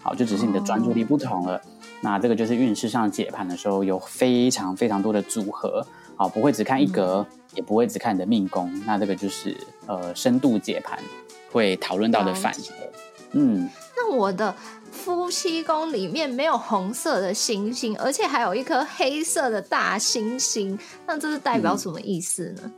[0.02, 1.62] 好，就只是你的专注力不同了。
[2.04, 5.86] 那这个就是运势上解盘的时候有非常非常多的组合，
[6.18, 7.26] 好，不会只看一格，
[7.56, 8.70] 也不会只看你的命宫。
[8.86, 9.56] 那这个就是
[9.88, 11.00] 呃深度解盘
[11.50, 12.74] 会讨论到的范畴。
[13.32, 14.54] 嗯，那我的
[14.92, 20.78] 夫妻宫里面没有红色的星星，而且还有一颗黑色的大星星，
[21.08, 22.72] 那这是代表什么意思呢？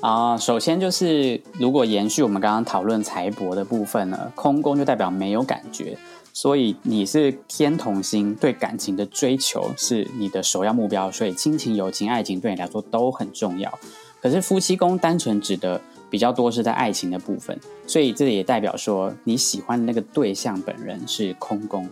[0.00, 5.96] 啊，首先就是如果延续我们刚刚讨论财帛的部分呢，空宫就代表没有感觉。
[6.40, 13.76] 所以你是天同星，对感情的追求是你的首要目标，所以亲情、友情、爱情对你来说都很重要。
[14.22, 17.58] 可是夫妻宫单纯指的比较多是在爱情的部分，
[17.88, 21.88] 所以这也代表说你喜欢的那个对象本人是空宫，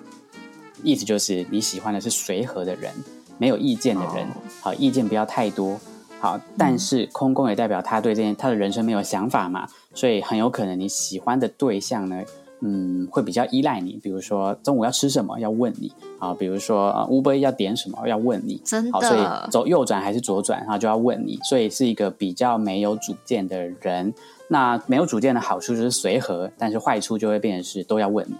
[0.84, 2.94] 意思就是你喜欢的是随和的人，
[3.38, 4.28] 没有意见的人，
[4.60, 5.80] 好，意见不要太多，
[6.20, 6.40] 好。
[6.56, 12.22] 但是空宫也代表他对这件他的人生没有想法嘛，所以很有可能你喜欢的对象呢。
[12.68, 24.12] 嗯，会比较依赖你，比如说中午要吃什么要问你啊，比如说呃乌龟要点什么要问你，真的，所以走右转还是左转，然后就要问你，所以是一个比较没有主见的人。
[24.48, 28.34] 那没有主见的好处就是随和，但是坏处就会变成是都要问你。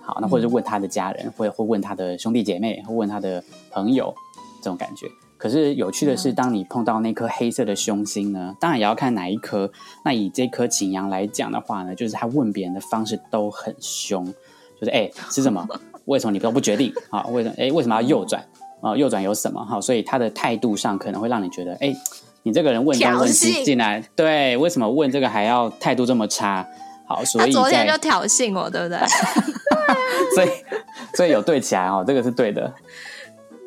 [0.00, 4.12] 好，那或者是问他的家人，或会问他的兄弟姐妹，会问他的朋友，
[4.60, 5.06] 这种感觉。
[5.42, 9.68] 可是有趣的是，当你碰到那颗黑色的凶星呢，当然也要看哪一颗。
[10.04, 14.24] 那以这颗擎羊来讲的话呢，就是他问别人的方式都很凶，
[14.80, 15.66] 就是哎是什么？
[16.06, 17.24] 为什么你都不决定啊？
[17.24, 17.54] 为什么？
[17.58, 18.40] 哎为什么要右转
[18.80, 18.96] 啊？
[18.96, 19.60] 右转有什么？
[19.64, 21.92] 哈，所以他的态度上可能会让你觉得，哎，
[22.44, 26.64] 你这个人问东问西进来，对，为什么问这个还要态度这么差？
[27.08, 28.98] 好，所以昨天就挑衅我，对不对？
[30.36, 30.48] 所以
[31.14, 32.72] 所以有对起来哦，这个是对的。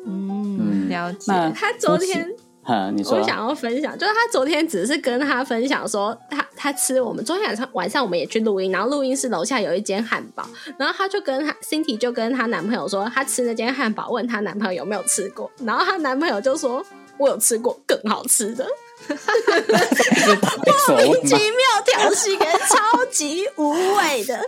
[0.06, 1.32] 嗯，了解。
[1.32, 2.28] 那他昨天，
[2.62, 3.18] 哼，你说。
[3.18, 10.48] 我想要分享，就是他昨天只是跟他分享说，他他吃我们昨天晚上晚上我们也去录音，然后录音室楼下有一间汉堡，
[10.78, 16.84] 然后他就跟他 Cindy 就跟她男朋友说，她吃那间汉堡，问她男朋友有没有吃过，然后她男朋友就说，
[17.18, 18.66] 我有吃过更好吃的，
[20.86, 24.38] 所谓奇妙调戏人超级无谓的，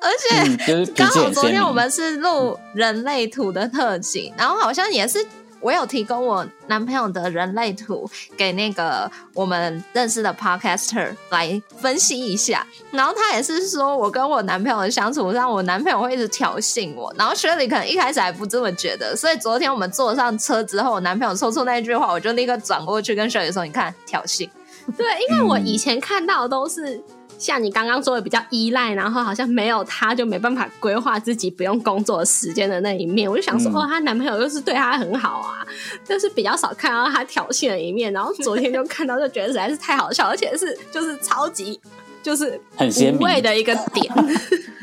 [0.00, 1.76] 而且、嗯，就是脾刚好昨天我。
[1.76, 5.22] 们是录人类图的特辑，然后好像也是
[5.66, 24.48] 我有提供我男朋友的人类图给那个我们认识的 podcaster 来分析一下，然后他也是说我跟我男朋友的相处让我男朋友会一直挑衅我，然后 Shirley 可能一开始还不这么觉得，所以昨天我们坐上车之后，我男朋友说出那句话，我就立刻转过去跟 Shirley 说：“你看挑衅。”
[24.96, 27.02] 对，因为我以前看到的都是。
[27.38, 35.66] 像你刚刚说的比较依赖，然后好像没有他就没办法规划自己不用工作时间的那一面，我就想说，嗯哦，她男朋友又是对她很好啊，
[36.04, 38.12] 就是比较少看到她挑衅的一面。
[38.12, 41.78] 然后昨天就看到，就觉得实在是太好笑，而且是就是超级
[42.22, 44.12] 就是很鲜明无味的一个点。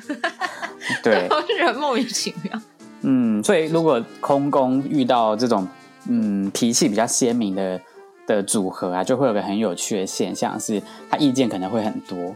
[1.03, 2.61] 对，我就觉得莫名其妙。
[3.01, 5.67] 嗯，所以如果空宫遇到这种
[6.07, 7.79] 嗯脾气比较鲜明的
[8.27, 12.35] 的组合啊，就会有个很有趣的现象，是他意见可能会很多，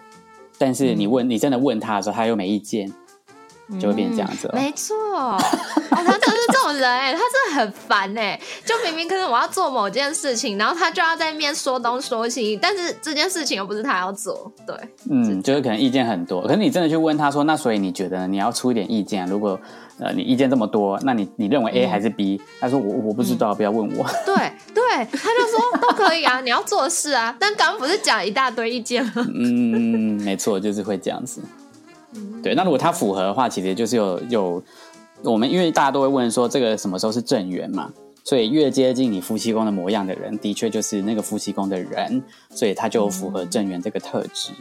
[0.57, 2.91] 但是你问、你真的问他的时候，他又没意见，
[3.79, 4.55] 就会变这样子了。
[4.55, 5.37] 没错，哦，
[5.89, 14.75] 他真的是这种人哎、他真的很烦哎、就明明可能我要做某件事情，然后他就要在面说东说西，但是这件事情又不是他要做，对，
[15.09, 19.27] 嗯，就是可能意见很多，可是你真的去问他说，那所以你觉得你要出一点意见啊？
[19.29, 19.59] 如果
[19.99, 24.05] 呃你意见这么多，那你你认为 A 还是 B？、他说我我不知道，不要问我。
[24.25, 24.35] 对
[24.73, 29.11] 对，他就说都可以啊，你要做事啊，但刚刚不是讲一大堆意见吗？
[29.33, 31.41] 嗯，没错，就是会这样子。
[32.41, 34.63] 对，那如果他符合的话，其实就是有有
[35.23, 37.91] 我们，因为大家都会问说这个什么时候是正缘嘛，
[38.23, 44.51] 所以越接近你夫妻宫的模样的人，的确就是那个夫妻宫的人，所以他就符合正缘这个特质。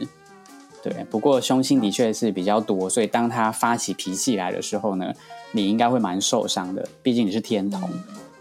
[0.83, 5.11] 对，不过凶星的确是比较多，所以当他发起脾气来的时候呢，
[5.51, 7.89] 你应该会蛮受伤的，毕竟你是天童，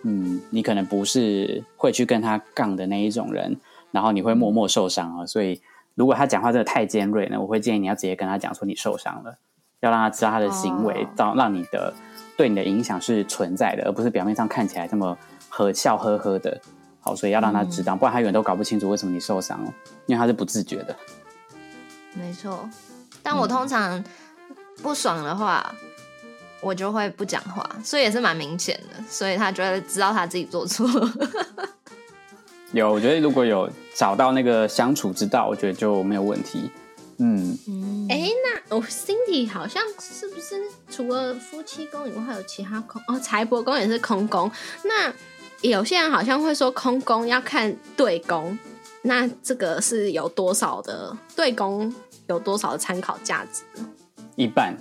[0.03, 3.59] 嗯，你可能不是会去跟他杠的那一种人，
[3.91, 5.27] 然后你会默默受伤啊。
[5.27, 5.61] 所以
[5.95, 9.39] 如果他讲话真的太尖锐呢，我会建议你要直接跟他讲说你受伤了，
[9.81, 11.93] 要让他知道他的行为哦到让你的
[12.37, 15.17] 对你的影响是存在的，而不是表面上看起来这么
[15.49, 16.61] 和笑呵呵的。
[17.01, 19.73] 好，所以要让他知道，不然他永远都搞不清楚为什么你受伤了，
[20.07, 20.97] 因为他是不自觉的。
[22.19, 22.69] 没错，
[23.23, 24.03] 但我通常
[24.83, 25.75] 不爽的话，
[26.61, 30.89] 我就会不讲话，所以也是蛮明显的，所以他觉得知道他自己做错。
[32.73, 36.71] 有，我觉得如果有找到那个相处之道，我觉得就没有问题。
[37.19, 40.57] 嗯，嗯，哎、那我、Cindy 好像是不是
[40.91, 43.01] 除了夫妻宫以外，还有其他空？
[43.09, 44.51] 哦，财帛宫也是空宫。
[44.85, 45.11] 那
[45.63, 48.59] 有些人好像会说空宫要看对宫，
[49.01, 51.95] 那这个是有多少的对宫
[52.29, 53.63] 有多少的参考价值？
[54.35, 54.75] 一半，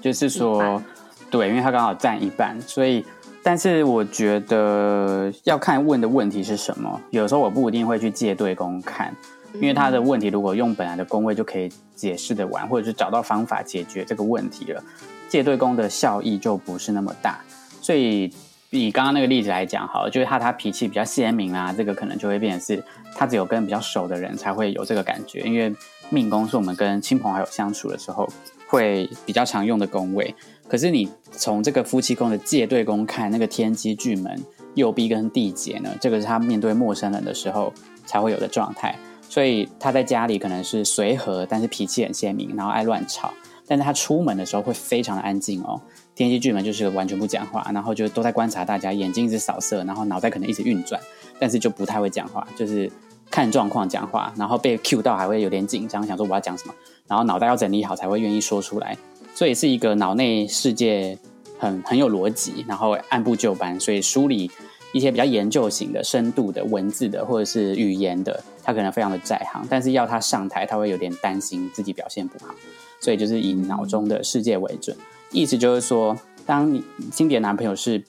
[0.00, 0.82] 就是说，
[1.30, 3.04] 对，因为他刚好占一半，所以，
[3.42, 7.00] 但是我觉得要看问的问题是什么。
[7.10, 9.14] 有时候我不一定会去借对公看，
[9.54, 14.82] 因为他的问题如果用本来的宫位就可以解释的完，或者是找到方法解决这个问题了，
[15.28, 17.38] 借对宫的效益就不是那么大。
[17.80, 18.30] 所以
[18.70, 25.74] 以刚刚那个例子来讲，好了，就是他他脾气比较鲜明啊，这个可能就会变成是他只有跟比较熟的人才会有这个感觉，因为
[26.10, 28.28] 命宫是我们跟亲朋好友相处的时候
[28.66, 30.34] 会比较常用的宫位。
[30.68, 34.38] 可是你从这个夫妻宫的借对宫看，那个天机巨门、
[34.74, 37.72] 右弼跟地劫呢，这个是他面对陌生人的时候
[38.04, 38.94] 才会有的状态。
[39.30, 43.32] 所以他在家里可能是随和，但是脾气很鲜明，然后爱乱吵。
[43.66, 45.80] 但是他出门的时候会非常的安静哦。
[46.18, 51.00] 天机巨门就是完全不讲话，然后就都在观察大家，眼睛一直扫射，然后脑袋可能一直运转，
[51.38, 52.90] 但是就不太会讲话，就是
[53.30, 56.74] 看状况讲话，然后被 Q 到还会有点紧张，想说我要讲什么，
[57.06, 58.96] 然后脑袋要整理好才会愿意说出来。
[59.34, 61.16] 所以是一个脑内世界
[61.58, 64.50] 很很有逻辑，然后按部就班，所以梳理
[64.92, 72.52] 一些比较研究型的、深度的文字的或者是语言的，他可能非常的在行，但是要他上台，他会有点担心自己表现不好，
[72.98, 74.96] 所以就是以脑中的世界为准。
[75.30, 78.02] 意思就是说，当你经典男朋友是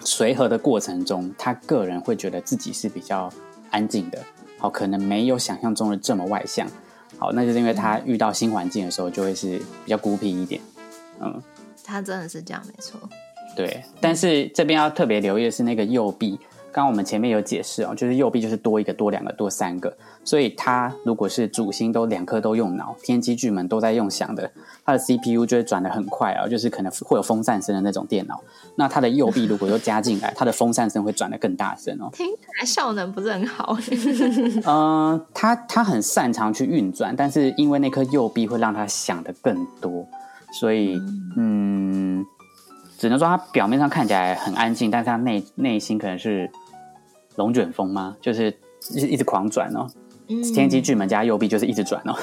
[0.00, 3.30] 随和的过程中，他个人会觉得自己是比较
[3.70, 4.18] 安静的，
[4.58, 6.68] 好，可能没有想象中的这么外向。
[7.18, 10.60] 好，那就是因为他遇到新环境的时候，就会是比较孤僻一点。
[11.20, 11.40] 嗯，
[11.84, 13.00] 他真的是这样，没错。
[13.56, 13.82] 对。
[14.00, 16.38] 但是这边要特别留意的是，那个右臂
[16.72, 24.50] 刚刚我们前面有解释哦，就是右臂就是多一个、多两个、多三个，所以他如果是主星都两颗都用脑，天机巨门都在用想的，
[24.84, 28.40] 它的 CPU 就会转的很快啊，就是可能会有风扇声的那种电脑。
[28.76, 32.10] 那它的右臂如果又加进来， 它的风扇声会转的更大声哦。
[32.12, 33.76] 听起来效能不是很好。
[34.64, 40.06] 嗯， 它它很擅长去运转，但是因为那颗右臂会让它想的更多，
[40.52, 41.00] 所以
[41.36, 42.24] 嗯，
[42.98, 46.50] 只能说它表面上看起来很安静，但是它内内心可能是。
[47.36, 48.16] 龙卷风吗？
[48.20, 48.56] 就是
[48.92, 49.88] 一一直狂转哦，
[50.54, 52.14] 天机巨门加右臂就是一直转哦。